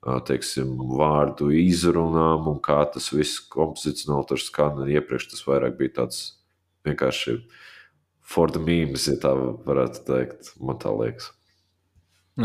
[0.00, 4.80] teiksim, vārdu izrunām un kā tas viss kompozicionāli tur skan.
[4.88, 6.22] Iepriekš tas vairāk bija tāds
[6.88, 7.36] vienkārši
[8.30, 9.34] for the memes, ja tā
[9.66, 10.54] varētu teikt.
[10.62, 11.32] Man tā liekas.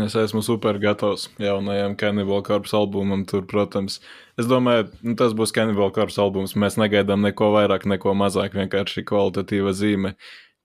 [0.04, 3.22] Es esmu super gatavs jaunajam Cannibal Corpus albumam.
[3.28, 4.00] Tur, protams,
[4.36, 6.56] es domāju, nu, tas būs Cannibal Corpus albums.
[6.58, 8.56] Mēs negaidām neko vairāk, neko mazāk.
[8.58, 10.12] Vienkārši kvalitatīva zīme,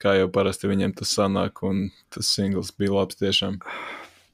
[0.02, 1.64] kā jau parasti viņiem tas sanāk.
[1.68, 1.76] Un
[2.12, 3.62] tas singls bija labs tiešām.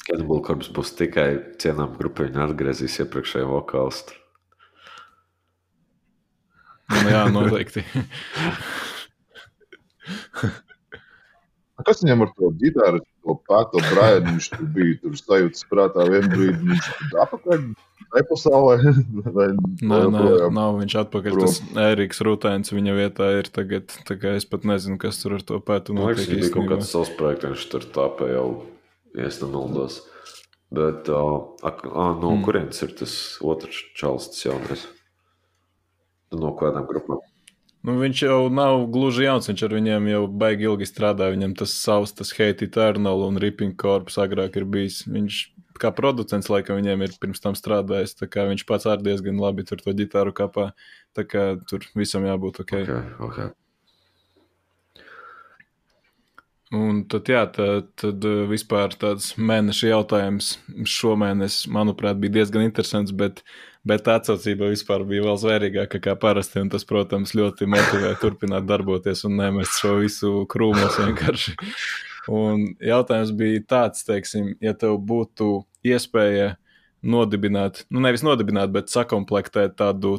[0.08, 1.30] Cannibal Corpus būs tikai
[1.62, 2.26] cienām grupa.
[2.26, 4.18] Viņa atgriezīs iepriekšējo vokālistu.
[6.88, 7.84] Nu, jā, noteikti.
[11.86, 16.32] Kas viņam ar to ģitāru, to pētu brāļu, viņš tur bija, tur sajūtas prātā vienā
[16.32, 17.66] brīdī, viņš tur apakaļ,
[18.16, 18.78] nepasaulē,
[19.38, 20.24] vai Nē, nē,
[20.56, 21.38] nav viņš atpakaļ.
[21.38, 21.46] Prom.
[21.46, 23.94] Tas Ēriks Rūtēns viņa vietā ir tagad,
[24.34, 26.24] es pat nezinu, kas tur ar to pētu notiek.
[26.24, 28.48] Viņš bija kaut kāds savs projekts, viņš tur tāpē jau,
[29.18, 30.02] ja es nemaldos.
[30.74, 32.44] Bet, uh, ak, ah, no mm.
[32.44, 34.84] kurienes ir tas otrs čalis, tas jaunais?
[36.36, 37.22] No kādām grupām?
[37.88, 41.30] Nu, viņš jau nav gluži jauns, viņš ar viņiem jau baigi ilgi strādā.
[41.32, 45.06] Viņam tas savs, tas Hate Eternal un Ripping Corps agrāk ir bijis.
[45.08, 45.38] Viņš
[45.80, 48.18] kā producents laikam viņiem ir pirms tam strādājis.
[48.20, 50.74] Viņš pats arī diezgan labi tur to ģitāru kapā.
[51.16, 52.76] Tā kā tur visam jābūt ok.
[52.84, 53.50] okay, okay.
[56.76, 63.40] Un tad, jā, tad, tad vispār tāds mēneša jautājums šomēnes, manuprāt, bija diezgan interesants, bet
[63.88, 66.64] Bet atsaucība vispār bija vēl zvērīgāka kā parasti.
[66.72, 71.56] Tas, protams, ļoti motivē turpināt darboties un nemest šo visu krūmos vienkārši.
[72.28, 76.58] Un jautājums bija tāds, teiksim, ja tev būtu iespēja
[77.08, 80.18] nodibināt, nu nevis nodibināt, bet sakomplektēt tādu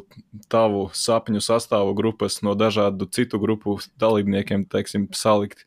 [0.49, 5.65] tavu sapņu sastāvu grupas no dažādu citu grupu dalībniekiem, teiksim, salikt,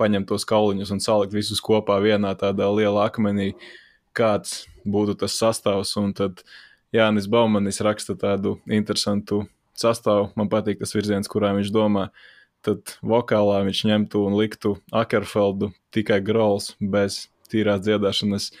[0.00, 3.52] paņemt tos kauliņus un salikt visus kopā vienā tādā lielā akmenī,
[4.16, 5.94] kāds būtu tas sastāvs.
[6.00, 6.42] Un tad
[6.94, 9.42] Jānis Baumanis raksta tādu interesantu
[9.74, 10.28] sastāvu.
[10.38, 12.08] Man patīk tas virziens, kurā viņš domā.
[12.64, 18.52] Tad vokālā viņš ņemtu un liktu Akerfeldu tikai grols bez tīrās dziedāšanas.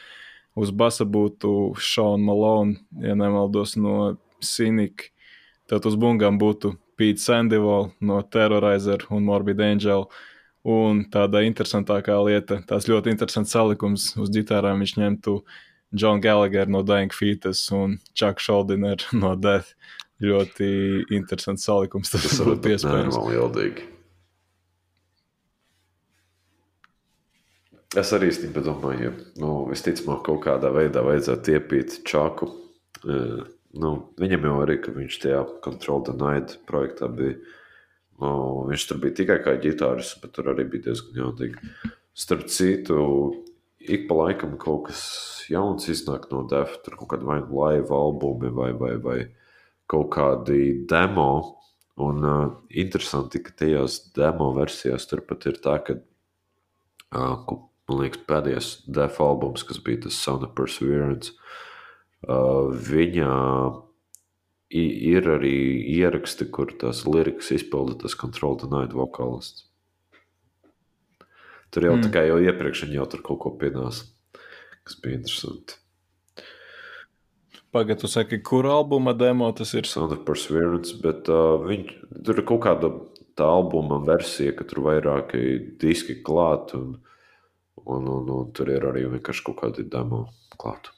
[0.58, 5.10] Uz basa būtu Šauna Malone, ja nemaldos, no Sinika.
[5.70, 10.08] Tad uz bungām būtu Pete Sandival no Terrorizer un Morbid Angel.
[10.64, 15.38] Un tāda interesantākā lieta, tās ļoti interesants salikums uz ģitārām viņš ņemtu
[15.94, 19.74] John Gallagher no Dying Fetus un Chuck Schuldiner no Death.
[20.24, 20.66] Ļoti
[21.12, 22.12] interesants salikums.
[22.12, 23.16] Tas, tas varbūt iespējams.
[23.34, 23.88] Jaudīgi.
[27.98, 32.48] Es arī īstenībā domāju, ka nu, visticamāk kaut kādā veidā vajadzētu iepīt Čaku.
[33.04, 33.44] Uh,
[33.78, 37.36] nu, viņam jau arī, ka viņš tajā Control the Night projektā bija.
[38.22, 38.32] Nu,
[38.70, 41.70] viņš tur bija tikai kā ģitāris, bet tur arī bija diezgan jaudīgi.
[42.14, 42.98] Starp citu,
[43.88, 45.02] ik pa laikam kaut kas
[45.50, 46.80] jauns iznāk no Defa.
[46.84, 49.18] Tur kaut kāda vai nu live albumi vai, vai, vai
[49.90, 51.60] kaut kādi demo.
[52.04, 55.94] Un uh, interesanti, ka tajās demo versijās turpat ir tā, ka,
[57.14, 57.44] uh,
[57.86, 61.36] man liekas, pēdējais Defa albums, kas bija tas Sound of Perseverance,
[62.26, 63.30] uh, viņa
[64.74, 65.54] ir arī
[65.94, 69.68] ieraksti, kur tās lirikas izpilda tas Control the Night vokālists.
[71.74, 72.04] Tur jau mm.
[72.06, 74.06] tā kā jau iepriekš viņi jau tur kaut ko pienāca,
[74.86, 75.80] kas bija interesanti.
[77.74, 79.88] Pagaidā, tu saki, kur albuma demo tas ir?
[79.90, 81.88] Sound of Perseverance, bet uh, viņ,
[82.22, 82.92] tur ir kaut kāda
[83.34, 85.40] tā albuma versija, ka tur vairāki
[85.82, 87.00] diski klāt, un,
[87.82, 90.94] un, un, un tur ir arī vienkārši kaut kādi demo klāt.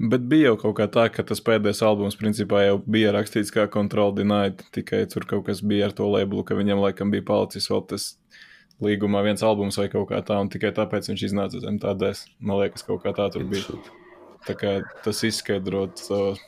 [0.00, 3.68] Bet bija jau kaut kā tā, ka tas pēdējais albums principā jau bija rakstīts kā
[3.70, 7.68] Control Denied, tikai tur kaut kas bija ar to labelu, ka viņam laikam bija palicis
[7.70, 8.08] vēl tas
[8.84, 12.26] līgumā viens albums vai kaut kā tā, un tikai tāpēc viņš iznāca uz MTDS.
[12.38, 13.78] Man liekas, kaut kā tā tur bija.
[14.46, 16.38] Tā kā tas izskaidrot uh,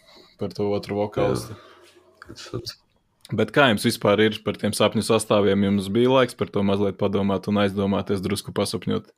[0.41, 1.59] par to otru vokālistu.
[3.35, 5.67] Bet kā jums vispār ir par tiem sapņu sastāviem?
[5.69, 9.11] Jums bija laiks par to mazliet padomāt un aizdomāties, drusku pasapņot.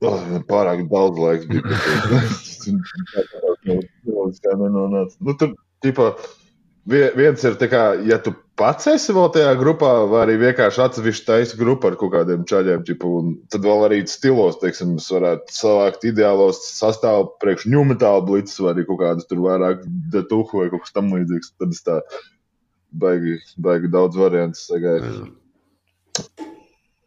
[0.00, 1.62] Oh, pārāk daudz laiks bija.
[5.24, 6.06] nu, tur, tīpā,
[6.88, 11.58] viens ir, kā, ja tu pats esi vēl tajā grupā, vai arī vienkārši atsevišķi taisa
[11.60, 16.60] grupa ar kaut kādiem čaļiem, čipu, un tad vēl arī stilos, teiksim, varētu savākt ideālos
[16.76, 21.12] sastāvu priekš ņumetālu blīcis, vai arī kaut kādas tur vairāk detuhu vai kaut kas tam
[21.16, 21.54] līdzīgs.
[21.60, 21.98] Tad es tā
[23.04, 25.30] baigi, baigi daudz variantus sagaidu.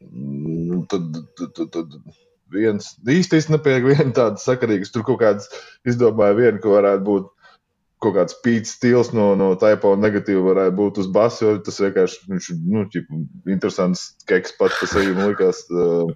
[0.10, 1.98] Mm, tad, tad, tad, tad
[2.54, 4.90] viens īsti nepieņem vienu tādu sakarīgu.
[4.94, 5.50] Tur kaut kāds
[5.90, 7.33] izdomāja vienu, ka varētu būt
[8.04, 12.20] kaut kāds pīcis stils no, no un negatīva varētu būt uz basu, jo tas vienkārši
[12.30, 13.22] viņš, nu, ķipa,
[13.56, 15.64] interesants keks pats par sevi man likās.
[15.72, 16.12] Uh,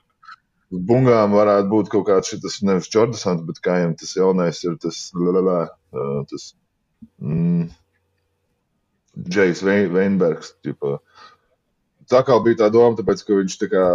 [0.71, 5.01] bungām varētu būt kaut kāds šis, nevis Jordans, bet kā viņam tas jaunais ir, tas,
[5.15, 5.59] lalala,
[5.95, 6.49] uh, tas
[7.23, 7.69] mm,
[9.27, 10.53] Džejs Veinbergs.
[12.07, 13.85] Tā kā bija tā doma, tāpēc, ka viņš tā kā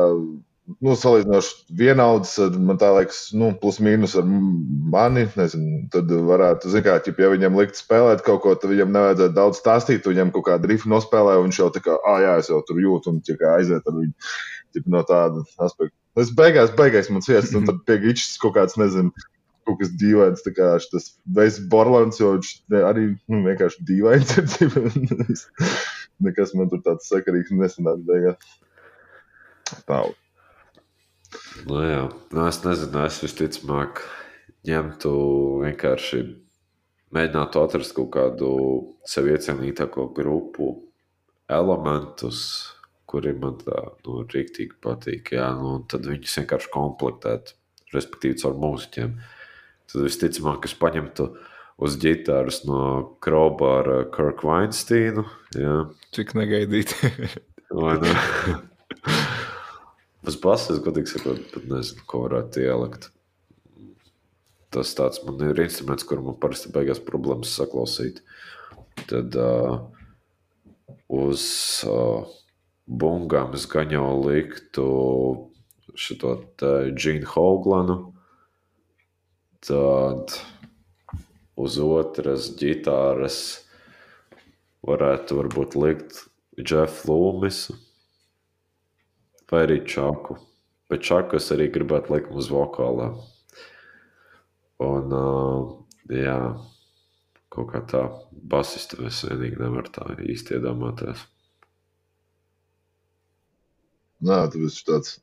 [0.83, 5.27] nu, salīdzinoši vienauds, man tā liekas, nu, plus mīnus ar mani.
[5.39, 9.61] Nezinu, tad varētu, zināmā mērā, ja viņam likt spēlēt kaut ko, tad viņam nevajadzētu daudz
[9.63, 10.07] stāstīt.
[10.09, 12.81] Viņam kaut kāda rifa nospēlē, un viņš jau tā kā, ah, jā, es jau tur
[12.83, 14.15] jūtu, un kā aiziet ar viņu
[14.73, 15.95] ķip, no tāda aspekta.
[16.21, 19.13] Es beigās, beigās man ciest, un tad pie gīčas kaut kāds, nezinu,
[19.69, 22.51] kaut kas dīvains, tā kā tas Veids Borlands, jo viņš
[22.85, 25.47] arī nu, vienkārši dīvains ir.
[26.23, 28.59] Nekas man tur tāds sakarīgs nesanāca beigās.
[29.89, 30.03] Tā.
[31.68, 34.03] Nu, jā, nu, es nezinu, es visticamāk
[34.68, 35.12] ņemtu
[35.62, 36.22] vienkārši
[37.12, 38.53] mēģinātu atrast kaut kādu
[39.09, 40.72] sev iecienītāko grupu
[41.53, 42.43] elementus,
[43.09, 45.35] kuri man tā nu, rīktīgi patīk.
[45.37, 47.55] Jā, nu, tad viņus vienkārši komplektēt,
[47.93, 49.16] respektīvi caur mūziķiem.
[49.93, 51.28] Tad visticamāk, es paņemtu
[51.83, 52.80] uz ģitāras no
[53.24, 55.26] Kraubāra Kirk Weinsteinu.
[55.59, 55.76] Jā.
[56.16, 57.12] Cik negaidīti.
[57.72, 57.99] Vai
[60.23, 60.29] ne?
[60.29, 63.11] Uz bases, godīgi sakot, pat nezinu, ko varētu ielikt.
[64.73, 68.23] Tas tāds man ir instruments, kur man parasti beigās problēmas saklausīt.
[69.11, 69.83] Tad uh,
[71.11, 71.43] uz
[71.91, 72.23] uh,
[72.87, 74.87] bungām es gan jau liktu
[75.99, 76.39] šo
[76.95, 77.99] Džinu Hoglanu.
[79.62, 80.39] Tad
[81.59, 83.39] uz otras ģitāras
[84.87, 87.77] varētu varbūt likt Jeffu Lūmisu
[89.53, 90.38] vai arī čaku.
[90.92, 93.12] Bet čaku es arī gribētu likt uz vokālā.
[94.82, 95.68] Un, uh,
[96.12, 96.38] jā,
[97.53, 101.22] kaut kā tā basistu es vienīgi nevaru tā īsti iedomāties.
[104.22, 105.16] Nā, tas ir tāds,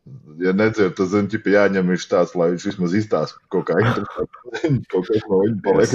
[0.44, 4.42] ja nedzird, tad, zini, ķipa jāņem viņš tāds, lai viņš vismaz izstāsta kaut kā interesantu,
[4.92, 5.94] kaut kas no viņa paliek.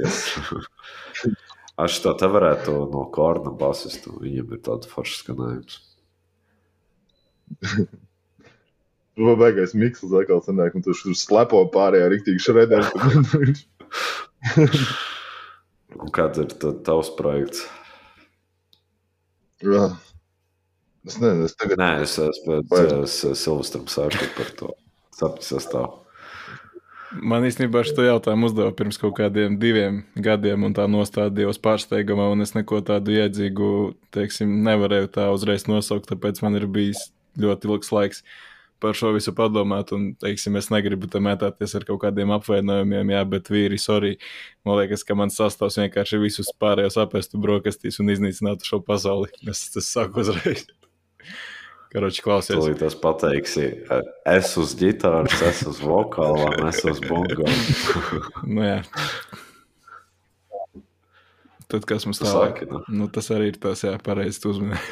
[0.00, 1.36] Yes, yes.
[1.78, 5.76] Aš tā te varētu no korna basistu, viņam ir tāds foršs skanējums.
[9.18, 12.92] Tur beigās miksls atkal sanāk, un tur slepo pārējā riktīgi šredēs.
[16.02, 16.54] un kāds ir
[16.86, 17.64] tavs projekts?
[19.64, 19.88] Jā.
[21.08, 21.80] Es nezinu, es tagad.
[21.80, 24.70] Nē, es esmu pēc Silvestram sākšu par to
[25.18, 26.04] sapņu sastāvu.
[27.24, 32.44] Man īstenībā šo jautājumu uzdeva pirms kaut kādiem diviem gadiem, un tā nostādījos pārsteigumā, un
[32.44, 33.70] es neko tādu iedzīgu,
[34.12, 37.06] teiksim, nevarēju tā uzreiz nosaukt, tāpēc man ir bijis
[37.40, 38.24] ļoti ilgs laiks
[38.78, 43.22] par šo visu padomāt, un, teiksim, es negribu tam mētāties ar kaut kādiem apvainojumiem, jā,
[43.32, 44.14] bet vīri, sorry,
[44.66, 49.32] man liekas, ka mans sastāvs vienkārši visus pārējos apestu brokastīs un iznīcinātu šo pasauli.
[49.50, 50.68] Es tas saku uzreiz.
[51.88, 52.52] Karoči, klausies.
[52.54, 53.66] Tūlīt tas pateiksi,
[54.28, 57.52] es uz ģitāras, es uz vokālām, es uz bongām.
[58.54, 58.80] nu jā.
[61.68, 62.78] Tad, kas mums tā saki, nu?
[62.92, 64.84] nu, tas arī ir tas, jā, pareizi tu uzmanīgi.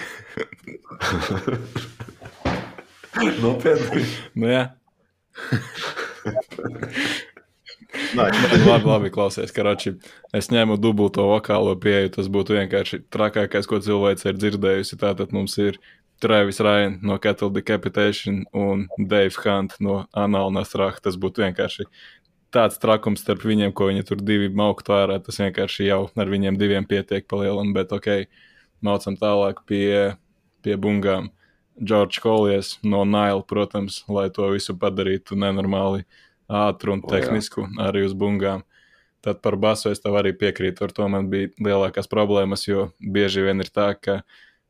[3.45, 4.05] Nopietni.
[4.37, 4.64] nu jā.
[8.17, 8.27] Nē,
[8.67, 9.95] labi, labi, klausies, Karoči.
[10.37, 12.12] Es ņēmu dubulto vokālo pieeju.
[12.19, 14.99] Tas būtu vienkārši trakākais, ko cilvēks ir dzirdējusi.
[15.01, 15.79] Tātad mums ir
[16.23, 21.01] Travis Ryan no Cattle Decapitation un Dave Hunt no Anāla Nastrāha.
[21.03, 21.89] Tas būtu vienkārši
[22.55, 25.19] tāds trakums starp viņiem, ko viņi tur divi mauktu ārā.
[25.25, 28.27] Tas vienkārši jau ar viņiem diviem pietiek palielam, bet ok,
[28.85, 30.17] maucam tālāk pie,
[30.64, 31.33] pie bungām.
[31.83, 36.07] Džordžs Kolijas no Naila, protams, lai to visu padarītu nenormāli
[36.49, 38.64] ātru un tehnisku, oh, arī uz bungām.
[39.24, 43.43] Tad par basu es tev arī piekrītu, ar to man bija lielākās problēmas, jo bieži
[43.49, 44.20] vien ir tā, ka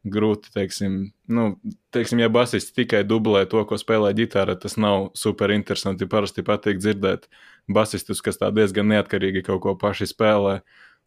[0.06, 0.98] grūti, teiksim,
[1.28, 1.46] nu,
[1.94, 6.08] teiksim, ja basists tikai dublē to, ko spēlē ģitāra, tas nav super interesanti.
[6.08, 7.26] Parasti patīk dzirdēt
[7.68, 10.60] basistus, kas tā diezgan neatkarīgi kaut ko paši spēlē.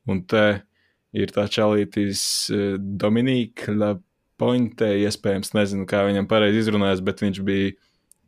[0.09, 0.45] Un te
[1.15, 2.21] ir tā čalītis
[2.53, 3.73] eh, Dominika
[4.39, 7.73] Lapointe, iespējams, nezinu, kā viņam pareizi izrunājas, bet viņš bija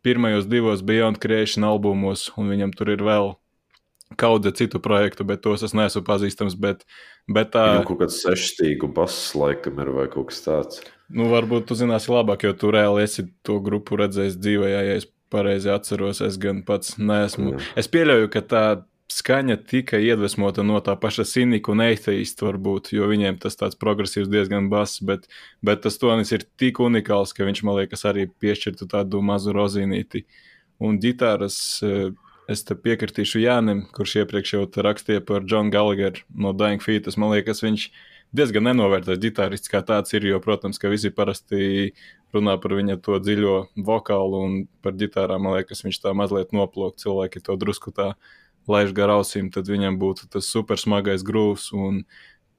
[0.04, 3.32] pirmajos divos Beyond Creation albumos, un viņam tur ir vēl
[4.20, 6.58] kaudze citu projektu, bet tos es neesmu pazīstams.
[6.60, 6.84] Bet,
[7.32, 10.84] bet tā ir kaut kāds sešstīgu bass, laikam, ir vai kaut kas tāds.
[11.08, 15.08] Nu, varbūt tu zināsi labāk, jo tu reāli esi to grupu redzējis dzīvē, ja es
[15.32, 16.20] pareizi atceros.
[16.28, 17.56] Es gan pats neesmu.
[17.56, 17.64] Jā.
[17.80, 18.66] Es pieļauju, ka tā
[19.12, 24.30] skaņa tika iedvesmota no tā paša Sinika un Eiteista, varbūt, jo viņiem tas tāds progresīvs
[24.32, 25.28] diezgan bass, bet,
[25.66, 30.26] bet tas tonis ir tik unikāls, ka viņš man liekas arī piešķirtu tādu mazu rozīnīti.
[30.82, 32.10] Un ģitāras eh,
[32.52, 37.20] es te piekritīšu Jānim, kurš iepriekš jau rakstīja par John Gallagher no Dying Fetus.
[37.22, 37.88] Man liekas, viņš
[38.36, 41.92] diezgan nenovērtēts ģitārists kā tāds ir, jo, protams, ka visi parasti
[42.36, 43.56] runā par viņa to dziļo
[43.88, 45.44] vokālu un par ģitārām.
[45.46, 48.14] Man liekas, viņš tā mazliet noplūk, cilvēki to drusku tā
[48.70, 51.72] laiž gar ausīm, tad viņam būtu tas super smagais grūvs.
[51.74, 52.04] Un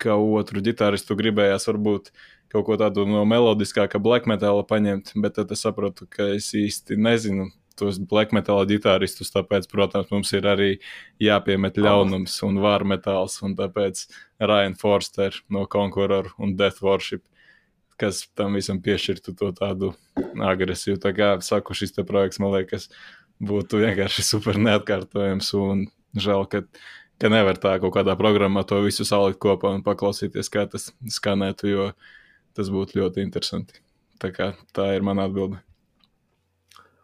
[0.03, 2.11] kā otru ģitāristu gribējās varbūt
[2.53, 6.98] kaut ko tādu no melodiskāka black metāla paņemt, bet tad es saprotu, ka es īsti
[7.00, 7.48] nezinu
[7.78, 10.70] tos black metāla ģitāristus, tāpēc, protams, mums ir arī
[11.22, 14.05] jāpiemet ļaunums un vāra metāls, un tāpēc
[14.42, 17.24] Ryan Forster no Conqueror un Death Worship,
[18.00, 19.92] kas tam visam piešķirtu to tādu
[20.53, 20.98] agresīvu.
[21.03, 22.90] Tā kā saku, šis projekts, man liekas,
[23.43, 26.62] būtu vienkārši super neatkārtojams un žēl, ka
[27.22, 31.68] ka nevar tā kaut kādā programmā to visu salikt kopā un paklausīties, kā tas skanētu,
[31.70, 31.84] jo
[32.59, 33.78] tas būtu ļoti interesanti.
[34.22, 35.61] Tā, kā, tā ir mana atbilde.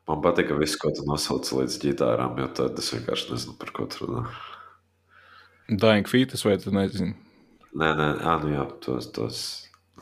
[0.09, 3.73] Man patīk, ka viss, ko tu nosauc līdz ģitārām, jo tad es vienkārši nezinu, par
[3.77, 4.25] ko tu runā.
[5.69, 7.15] Dying Fetus vai tu nezini?
[7.79, 9.41] Nē, nē, ā, nu jā, tos, tos,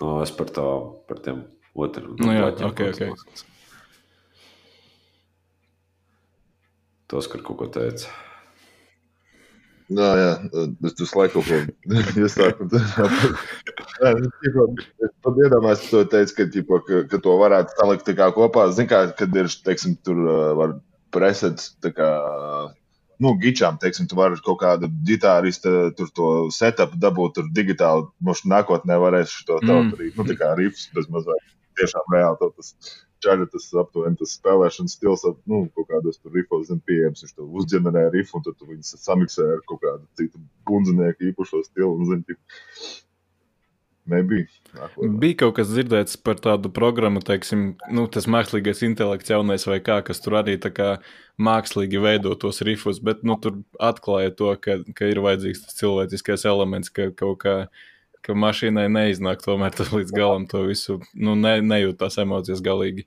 [0.01, 0.67] no es par to,
[1.11, 1.43] par tiem
[1.75, 2.15] otriem.
[2.23, 3.47] Nu jā, ok, ok.
[7.07, 8.11] Tos, kur kaut ko teica.
[9.87, 10.31] Jā, jā,
[10.89, 12.67] es tur laiku kaut ko iesāku.
[14.03, 18.67] Es pat iedomājos, ka tu teici, ka, ķipa, ka, ka to varētu salikt kopā.
[18.75, 20.19] Zini, kā, kad ir, teiksim, tur
[20.59, 20.75] var
[21.15, 22.11] presets, tā kā,
[23.23, 28.09] nu, gičām, teiksim, tu vari kaut kādu ģitārista tur to setup dabūt tur digitāli.
[28.19, 29.95] Mums nākotnē varēs šo tavu Mm.
[29.95, 31.53] arī, nu, tā kā rifs bez mazāk.
[31.79, 32.75] Tiešām reāli to tas
[33.25, 37.49] čaļa, tas aptuveni tas spēlēšanas stils, nu, kaut kādos tur rifos, zin, pieejams, viņš to
[37.63, 42.09] uzģenerē rifu, un tad tu viņus samiksē ar kaut kādu citu bundzinieku īpašo stilu, un,
[42.11, 42.41] zin, tip,
[44.11, 44.45] maybe.
[44.77, 45.11] Nākotnē.
[45.23, 49.99] Bija kaut kas dzirdēts par tādu programmu, teiksim, nu, tas mākslīgais intelekts, jaunais vai kā,
[50.07, 50.91] kas tur arī tā kā
[51.43, 56.47] mākslīgi veido tos rifus, bet nu, tur atklāja to, ka, ka ir vajadzīgs tas cilvēciskais
[56.49, 57.57] elements, ka kaut kā
[58.27, 63.07] ka mašīnai neiznāk tomēr tas līdz galam to visu, nu, ne, nejūt tās emocijas galīgi.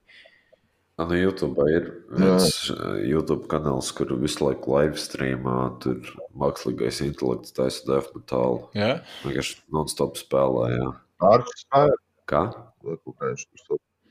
[1.00, 2.48] Nu, YouTube ir viens
[3.08, 5.54] YouTube kanāls, kur visu laiku live streamā
[5.84, 6.02] tur
[6.36, 8.66] mākslīgais intelekts taisa death metālu.
[8.76, 10.90] Jā, Vienkārši non-stop spēlē, jā.
[11.30, 11.94] Arčs Spēr,
[12.30, 12.42] Kā?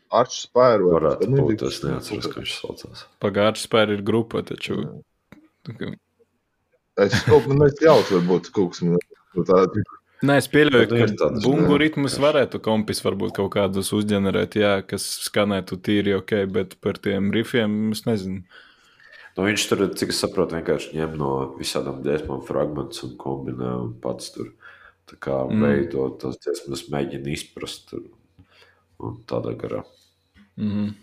[0.09, 1.77] Arčs vai Varētu būt, līdzīgs?
[1.77, 3.05] es neatceros, kā viņš saucās.
[3.21, 4.79] pagājušajā spēlē ir grupa, taču.
[6.99, 9.85] Es kaut kā nu, jaucu, varbūt kaut kas tāda.
[10.27, 10.89] Nē, es pieļauju,
[11.19, 16.75] ka bungu ritmus varētu kompis varbūt kaut kādus uzģenerēt, jā, kas skanētu tīri ok, bet
[16.83, 18.43] par tiem rifiem es nezinu.
[19.37, 23.93] Nu, viņš tur, cik es saprotu, vienkārši ņem no visādām dziesmām fragmentus un kombinē un
[24.03, 24.51] pats tur
[25.09, 25.63] tā kā mm.
[25.63, 28.09] veido tās dziesmas, mēģina izprast tur
[28.99, 29.85] un tādā garā.
[30.59, 30.95] Mm -hmm.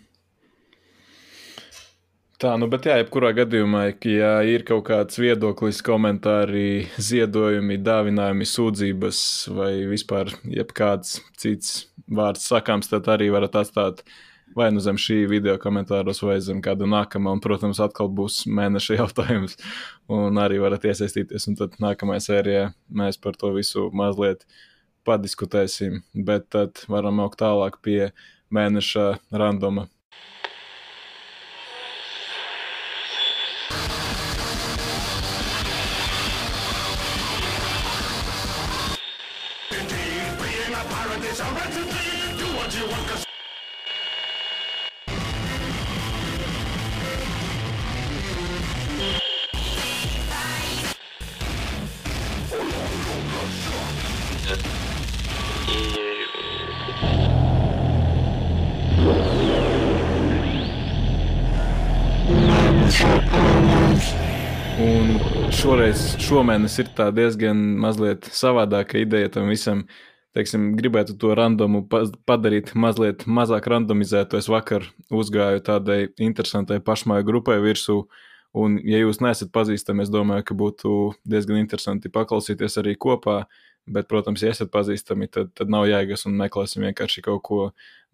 [2.36, 9.20] Tā, nu, bet jā, jebkurā gadījumā, ja ir kaut kāds viedoklis, komentāri, ziedojumi, dāvinājumi, sūdzības
[9.56, 14.04] vai vispār jebkāds cits vārds sakāms, tad arī varat atstāt
[14.56, 17.32] vai nu zem šī video komentāros, vai zem kāda nākamā.
[17.38, 19.56] Un, protams, atkal būs mēneša jautājums,
[20.12, 21.48] un arī varat iesaistīties.
[21.48, 22.68] Un tad nākamajā sērijā
[23.00, 24.44] mēs par to visu mazliet
[25.08, 28.00] padiskutēsim, bet tad varam augt tālāk pie
[28.52, 29.88] mēneša randoma.
[66.26, 69.84] Šomēnes ir tā diezgan mazliet savādāka ideja tam visam.
[70.36, 74.36] Teiksim, gribētu to randomu pa- padarīt mazliet mazāk randomizētu.
[74.36, 78.02] Es vakar uzgāju tādai interesantai pašmāju grupai virsū,
[78.52, 80.92] un, ja jūs neesat pazīstami, es domāju, ka būtu
[81.24, 83.44] diezgan interesanti paklausīties arī kopā.
[83.86, 87.58] Bet, protams, ja esat pazīstami, tad, tad nav jēgas un meklēsim vienkārši kaut ko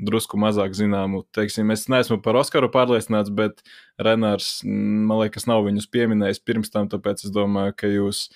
[0.03, 1.23] drusku mazāk zināmu.
[1.33, 3.63] Teiksim, es neesmu par Oskaru pārliecināts, bet
[4.01, 8.27] Renārs, mm, man liekas, nav viņus pieminējis pirms tam, tāpēc es domāju, ka jūs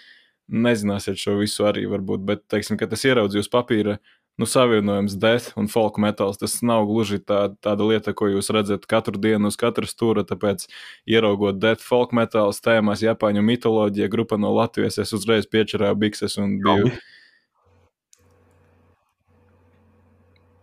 [0.49, 3.99] nezināsiet šo visu arī varbūt, bet, teiksim, ka tas ieraudzīju uz papīra,
[4.41, 8.85] nu, savienojums death un folk metāls, tas nav gluži tā, tāda lieta, ko jūs redzat
[8.89, 10.69] katru dienu uz katra stūra, tāpēc
[11.09, 16.59] ieraugot death folk metāls tēmās Japāņu mitoloģija, grupa no Latvijas, es uzreiz piečerāju bikses un
[16.65, 16.95] biju.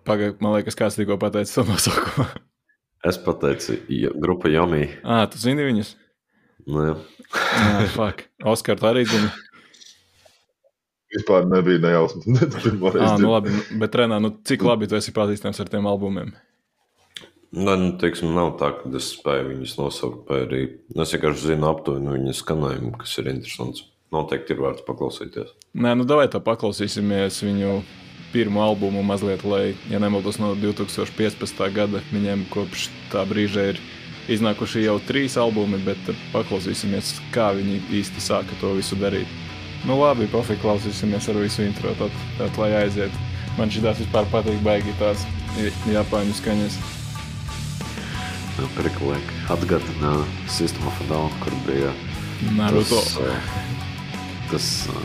[0.08, 2.28] Pagaid, man liekas, kāds tikko pateica to nosaukumu.
[3.04, 4.86] Es pateicu, ja, grupa Jomī.
[5.04, 5.90] Ah, tu zini viņus?
[6.72, 6.94] Nu, jā.
[7.36, 8.22] Jā, fuck.
[8.48, 9.28] Oskar, tu arī zini.
[11.12, 12.24] Vispār nebija nejausmas.
[12.96, 16.32] Ah, nu labi, nu, bet Renā, nu cik labi tu esi pazīstams ar tiem albumiem?
[17.54, 20.62] Nu, nu, teiksim, nav tā, ka es spēju viņus nosaukt, vai arī
[20.96, 23.84] nu, es vienkārši zinu aptuveni viņu skanējumu, kas ir interesants.
[24.14, 25.54] Noteikti ir vērts paklausīties.
[25.76, 27.76] Nē, nu davai tā paklausīsimies viņu
[28.34, 31.62] pirmo albumu mazliet, lai, ja nemaldos, no 2015.
[31.74, 33.82] gada viņiem kopš tā brīža ir
[34.34, 39.30] iznākuši jau trīs albumi, bet tad paklausīsimies, kā viņi īsti sāka to visu darīt.
[39.84, 43.16] Nu labi, pofīgi klausīsimies ar visu intro, tad, tad lai aiziet.
[43.58, 45.26] Man šī tās vispār patīk baigi tās
[45.92, 46.78] Japāņu skaņas.
[48.58, 50.14] Nu, Priklīgi atgādina
[50.48, 51.92] System of a Down, kur bija
[52.56, 53.02] Naruto.
[53.02, 53.83] tas, uh,
[54.54, 54.96] tas uh,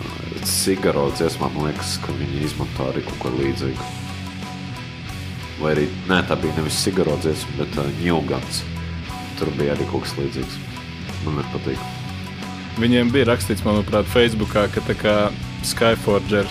[0.45, 3.87] cigaru dziesmā, man liekas, ka viņi izmanto arī kaut ko līdzīgu.
[5.59, 8.61] Vai arī, nē, tā bija nevis cigaru dziesma, bet uh, Newgans.
[9.41, 10.59] Tur bija arī kaut kas līdzīgs.
[11.25, 11.81] Man nepatīk.
[12.79, 15.15] Viņiem bija rakstīts, manuprāt, Facebookā, ka tā kā
[15.67, 16.47] Skyforger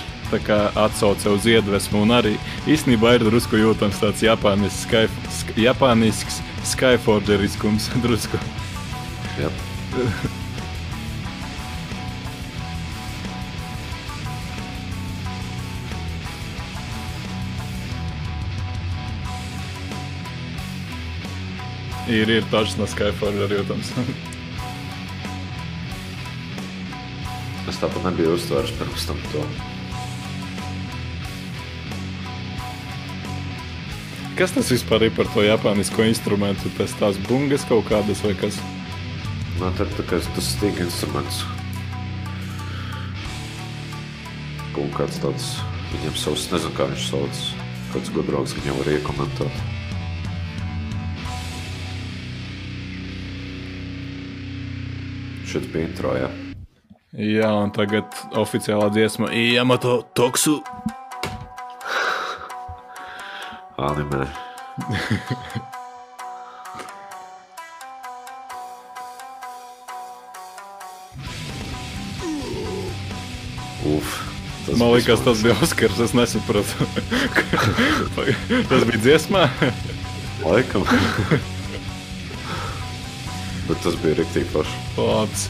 [0.75, 2.33] atsauce uz iedvesmu, un arī
[2.67, 6.41] īstenībā ir drusku jūtams tāds japānisks, sky, sk, japānisks
[6.73, 8.41] Skyforgeriskums drusku.
[9.39, 9.53] Jā.
[22.07, 23.89] Ir, ir tačs no Skyforger jūtams.
[27.67, 29.43] Es tāpat nebiju uztvērs pirms tam to.
[34.39, 36.71] Kas tas vispār ir par to japānisko instrumentu?
[36.77, 38.59] Tas tās bungas kaut kādas vai kas?
[39.57, 41.41] Nu, tad tā kā tas stīk instruments.
[44.77, 45.55] Kaut kāds tāds,
[45.95, 47.47] viņam savs, nezinu, kā viņš sauc.
[47.95, 49.76] Kāds gudrāks viņam var iekomentēt.
[55.47, 56.27] Šeit bija intro, jā.
[57.15, 60.57] Jā, un tagad oficiālā dziesma Yamato Toksu.
[63.79, 64.27] Animē.
[73.87, 74.19] Uf.
[74.65, 75.43] tas Man bija liekas, tas smags.
[75.47, 75.99] bija Oskars.
[75.99, 76.89] Es nesapratu.
[78.69, 79.47] tas bija dziesmā.
[80.43, 80.83] Laikam.
[83.67, 84.77] Bet tas bija rīktīgi paši.
[84.95, 85.47] Labs.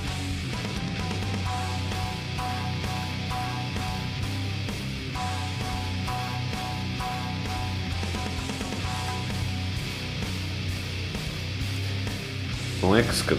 [12.82, 13.36] Man liekas, ka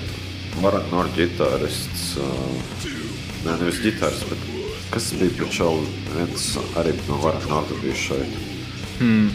[0.62, 2.04] vairāk no ģitārists.
[2.20, 2.86] Uh,
[3.46, 4.46] nē, nevis ģitārs, bet
[4.92, 5.72] kas bija pēc šau
[6.12, 6.46] viens
[6.78, 8.57] arī no vairāk no bija šeit.
[8.98, 9.28] Hmm.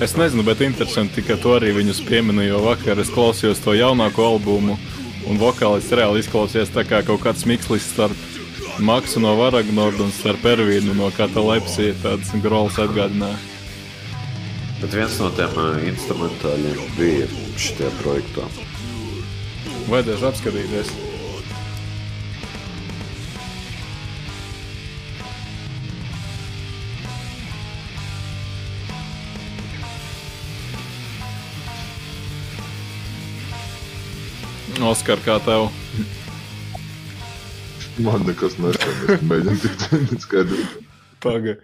[0.00, 4.24] Es nezinu, bet interesanti, ka tu arī viņus piemini, jo vakar es klausījos to jaunāko
[4.32, 4.78] albumu,
[5.28, 8.16] un vokālists reāli izklausījās tā kā kaut kāds mikslis starp
[8.78, 11.94] Maksu no Varagnorda un starp Ervīnu no Katalepsija.
[12.02, 13.38] Tāds grols atgādināja.
[14.80, 18.48] Bet viens no tiem uh, instrumentāļiem bija šajā projektā.
[19.86, 20.90] Vajadzēs apskatīties.
[34.84, 35.70] Oskar, kā tev?
[38.04, 38.96] Man nekas neskan.
[39.14, 40.72] Es mēģinu tikt skaidrs.
[41.24, 41.54] Paga.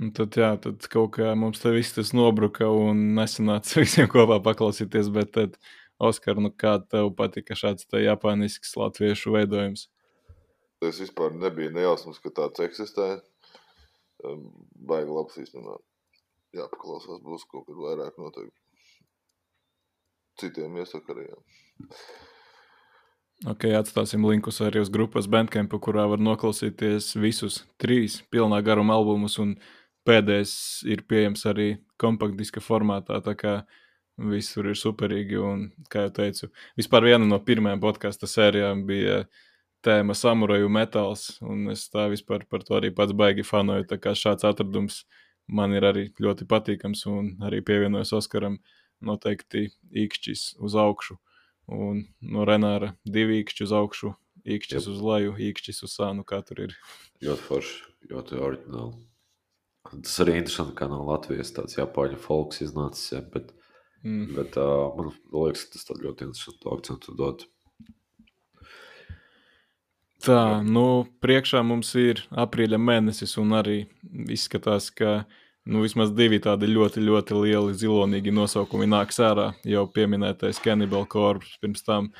[0.00, 4.40] Un Tad, jā, tad kaut kā mums te viss tas nobruka un nesanāca visiem kopā
[4.42, 5.12] paklausīties.
[5.14, 5.60] Bet, tad,
[6.00, 9.86] Oskar, nu kā tev patika šāds te japānisks latviešu veidojums?
[10.80, 13.12] Es vispār nebiju nejausmas, ka tāds eksistē.
[14.24, 15.76] Baigi labs īstenībā.
[16.56, 18.56] Jāpaklausās, būs kaut kad vairāk noteikti.
[20.40, 21.28] Citiem iesaka arī.
[21.28, 21.38] Jā.
[23.48, 29.38] Ok, atstāsim linkus arī uz grupas Bandcamp, kurā var noklausīties visus trīs pilnā garuma albumus.
[29.40, 29.54] Un
[30.08, 30.52] pēdējais
[30.92, 31.68] ir pieejams arī
[32.00, 33.20] kompaktdiska formātā.
[33.24, 33.54] Tā kā
[34.20, 35.38] viss tur ir superīgi.
[35.40, 39.22] Un, kā jau teicu, vispār viena no pirmajām podkāstu sērijām bija
[39.86, 41.38] tēma samuraju metāls.
[41.40, 43.88] Un es tā vispār par to arī pats baigi fanoju.
[43.88, 45.06] Tā kā šāds atradums
[45.50, 48.60] man ir arī ļoti patīkams un arī pievienojos Oskaram.
[49.00, 51.14] Noteikti īkšķis uz augšu.
[51.72, 54.10] Un no Renāra divi īkšķi uz augšu,
[54.44, 56.74] īkšķis uz leju, īkšķis uz sānu, kā tur ir.
[57.24, 57.78] Ļoti forši,
[58.10, 58.98] ļoti oriģināli.
[59.90, 63.14] Tas arī interesanti, kā no Latvijas tāds japāņu folks iznācis.
[63.16, 63.54] Ja, bet,
[64.00, 64.30] Mm.
[64.32, 67.42] bet uh, man liekas, ka tas ļoti interesants akcentu dod.
[70.20, 73.78] Tā, nu, priekšā mums ir aprīļa mēnesis, un arī
[74.28, 75.22] izskatās, ka
[75.64, 79.50] nu, vismaz divi tādi ļoti, ļoti lieli zilonīgi nosaukumi nāks ārā.
[79.64, 82.10] Jau pieminētais Cannibal Corpse pirms tam,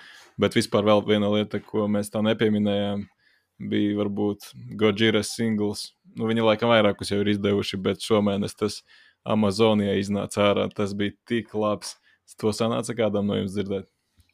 [0.40, 3.04] bet vispār vēl viena lieta, ko mēs tā nepieminējām,
[3.70, 5.90] bija varbūt Godziras singls.
[6.16, 8.80] Nu, viņi laikam vairākus jau ir izdevuši, bet šomēnes tas
[9.28, 10.70] Amazonijā iznāca ārā.
[10.72, 11.98] Tas bija tik labs.
[12.40, 13.90] To sanāca kādam no jums dzirdēt.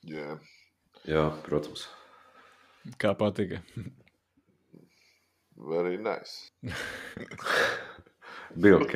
[0.06, 0.36] Jā,
[1.06, 1.86] Jā, protams.
[3.02, 3.62] Kā patika?
[5.56, 6.50] very nice.
[8.62, 8.94] Bija ok.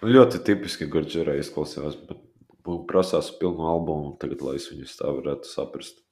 [0.00, 2.22] Nu, ļoti tipiski Gurģerā izklausījās, bet
[2.90, 6.04] prasās pilnu albumu tagad, lai es viņus tā varētu saprast.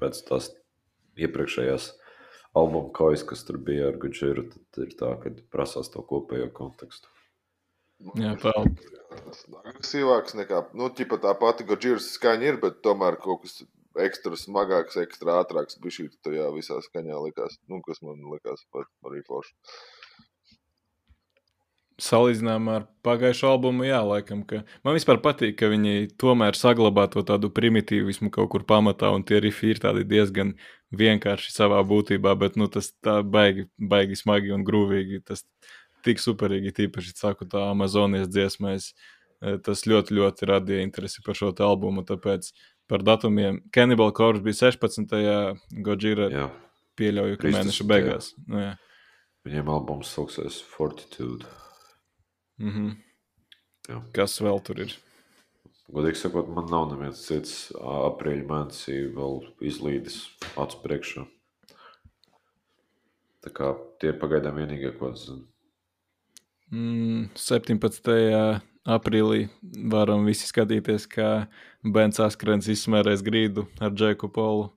[0.00, 0.50] Pēc tās
[1.20, 1.90] iepriekšējās
[2.58, 7.10] albuma kaujas, kas tur bija ar Gurģeru, tad ir tā, ka prasās to kopējo kontekstu.
[8.18, 8.34] Jā.
[8.42, 13.62] Tas ir agresīvāks nekā, nu, tā pati Godzillas skaņa ir, bet tomēr kaut kas
[14.02, 18.88] ekstra smagāks, ekstra ātrāks bija šī tajā visā skaņā likās, nu, kas man likās pat
[19.10, 19.54] arī forši.
[22.02, 27.22] Salīdzinājumā ar pagājušo albumu, jā, laikam, ka man vispār patīk, ka viņi tomēr saglabā to
[27.22, 30.56] tādu primitīvismu kaut kur pamatā, un tie rifi ir tādi diezgan
[30.90, 35.22] vienkārši savā būtībā, bet nu, tas tā baigi, baigi smagi un grūvīgi.
[35.30, 35.46] Tas
[36.04, 38.90] tik superīgi, tīpaši, saku, tā Amazonijas dziesmais.
[39.42, 42.50] eh, Tas ļoti, ļoti radīja interesi par šo albumu, tāpēc
[42.90, 43.60] par datumiem.
[43.74, 45.14] Cannibal Corpse bija 16.
[45.84, 46.48] Godzilla Jā,
[46.98, 47.58] pieļauju, ka 30.
[47.58, 48.30] mēneša beigās.
[48.48, 48.74] Nu, jā.
[49.46, 51.48] viņiem albums sauksies Fortitude.
[52.62, 52.94] Mhm.
[53.88, 54.00] Jā.
[54.16, 54.94] Kas vēl tur ir?
[55.92, 60.22] Godīgi sakot, man nav neviens cits aprīļa mēnesī vēl izlīdis
[60.56, 61.26] acu priekšā.
[63.44, 65.44] Tā kā tie ir pagaidām vienīgie, ko es zinu.
[66.72, 68.62] Mm, 17.
[68.84, 69.48] Aprīlī
[69.90, 71.46] varam visi skatīties, kā
[71.84, 74.70] Bens Askrens izsmērēs grīdu ar Džeku Polu.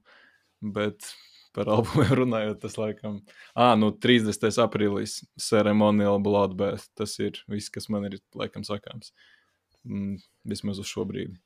[0.58, 1.12] Bet
[1.54, 3.20] par albumiem runājot, tas laikam.
[3.54, 4.48] Ah, nu 30.
[4.64, 6.88] aprīlis ceremoniāla bloodbath.
[6.98, 9.12] Tas ir viss, kas man ir laikam sakāms.
[9.86, 11.38] Mm, vismaz uz šo brīdi.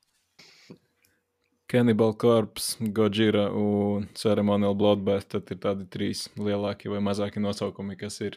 [1.73, 5.31] Cannibal Corpse, Godzilla un Ceremonial Bloodbath.
[5.33, 8.37] Tad ir tādi trīs lielākie vai mazākie nosaukumi, kas ir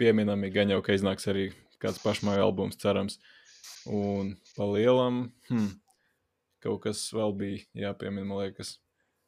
[0.00, 0.48] pieminami.
[0.54, 1.50] Gan jau, ka iznāks arī
[1.82, 3.18] kāds pašmāju albums, cerams.
[3.86, 5.70] Un pa lielam, hmm,
[6.62, 8.78] kaut kas vēl bija jāpiemina, man liekas.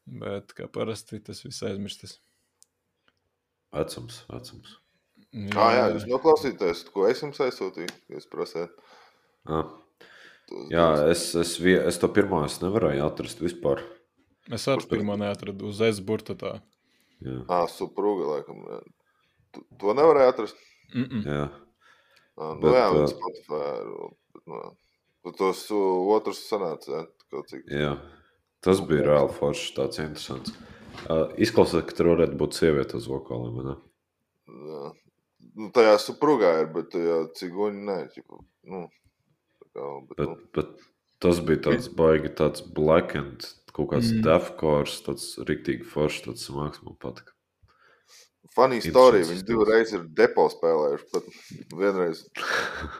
[0.05, 2.19] Bet kā parasti tas viss aizmirstas.
[3.73, 4.75] Vecums, vecums.
[5.33, 8.69] Jā, Ah, jā, jūs noklausīties, ko es jums aizsūtīju, jūs prasāt.
[9.49, 9.65] Ah,
[10.69, 13.81] jā, es, es, vie- es to pirmo es nevarēju atrast vispār.
[14.51, 16.61] es arī pirmo neatradu uz S burta tā.
[17.23, 18.61] Jā, Ah, suprūga, laikam.
[19.53, 20.55] Tu- To nevarēja atrast.
[20.93, 21.23] Mm -mm.
[21.25, 21.49] jā.
[22.37, 24.13] Ah, Nu, Bet, jā, un Spotify.
[24.49, 24.59] Nu,
[25.25, 27.01] bet tos otrs sanāca, jā,
[27.33, 27.65] kaut cik.
[27.71, 27.95] jā.
[28.63, 30.53] Tas bija reāli foršs, tāds interesants.
[31.09, 33.09] Uh, izklausās, ka tur varētu būt sieviete uz?
[33.09, 34.83] Jā.
[35.59, 37.97] Nu, tajā suprūgā ir, bet tajā ciguņi nē.
[38.13, 38.39] Ķipa,
[38.71, 38.85] nu,
[39.59, 40.71] tā kā, bet, Bet, nu, bet
[41.23, 44.23] tas bija tāds baigi, tāds black and kaut kāds Mm.
[44.23, 47.33] deathcore, tāds rīktīgi foršs, tāds smags man patika.
[48.55, 49.23] Funny story.
[49.27, 51.09] Viņi divreiz ir depo spēlējuši.
[51.13, 51.27] Pat
[51.79, 52.23] vienreiz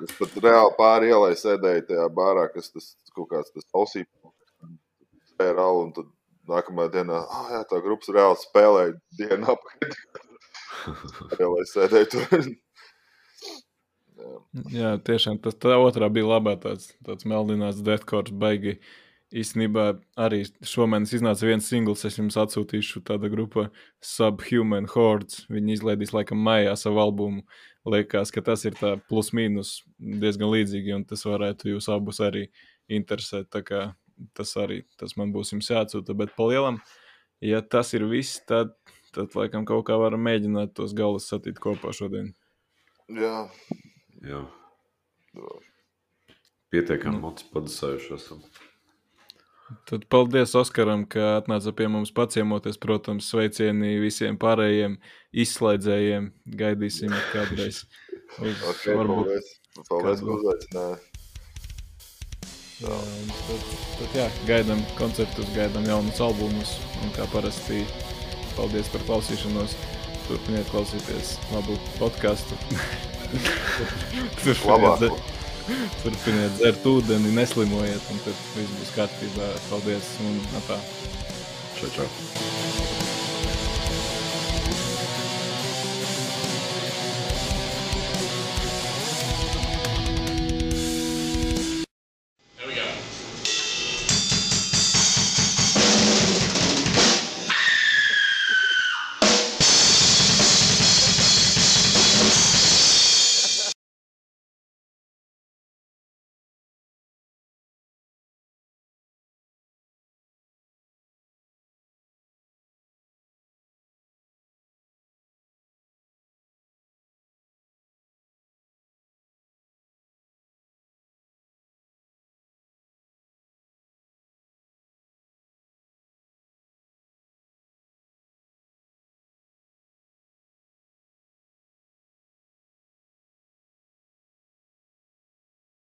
[0.05, 4.05] es pat reāli pāri ielai sēdēju tajā bārā, kas tas kaut kāds tas ausī.
[5.43, 6.11] Ralu un tad
[6.47, 9.97] nākamajā dienā, ah, jā, tā grupas reāli spēlēja dienu apkārt.
[11.39, 12.51] Reāli sēdēju tur.
[14.23, 14.33] Jā.
[14.71, 16.55] Jā, tiešām tas tā otrā bija labā.
[16.63, 18.77] Tāds, tāds meldināts deathcore, baigi.
[19.33, 19.83] Īstenībā
[20.21, 23.69] arī šomēnes iznāca viens singls, es jums atsūtīšu tāda grupa
[24.03, 25.47] Subhuman Hordes.
[25.49, 27.41] Viņi izlaidīs laikam maijā savu albumu.
[27.89, 32.45] Liekas, ka tas ir tā plus-mínus diezgan līdzīgi, un tas varētu jūs abus arī
[32.93, 33.49] interesēt.
[33.51, 33.81] Tā kā
[34.37, 36.13] tas arī tas man būs jums jāatsūta.
[36.15, 36.77] Bet pa lielam,
[37.41, 38.75] ja tas ir viss, tad,
[39.17, 42.35] tad laikam kaut kā varam mēģināt tos galus satīt kopā šodien.
[43.09, 43.47] Jā.
[44.23, 44.45] Jā,
[46.71, 47.33] pietiekami Nu.
[47.51, 48.45] padasējuši esam.
[49.89, 52.79] Tad paldies Oskaram, ka atnāca pie mums paciemoties.
[52.81, 54.97] Protams, sveicieni visiem pārējiem
[55.43, 56.29] izslēdzējiem.
[56.59, 57.83] Gaidīsim kādreiz.
[58.41, 59.51] Uz, Ok, varbūt, paldies.
[59.89, 60.97] Paldies, ka uzaicināji.
[62.83, 63.67] jā, un tad,
[63.99, 66.77] tad, jā, gaidām koncertus, gaidām jaunus albumus.
[67.03, 67.83] Un kā parasti,
[68.57, 69.77] paldies par klausīšanos.
[70.23, 72.55] Turpiniet klausīties labu podkāstu.
[74.43, 75.32] Turpiniet,
[76.03, 79.49] turpiniet dzert ūdeni, neslimojiet, un tad viss būs kārtībā.
[79.69, 80.13] Paldies!
[80.27, 80.79] Un, tā.
[81.79, 82.72] Čau, čau.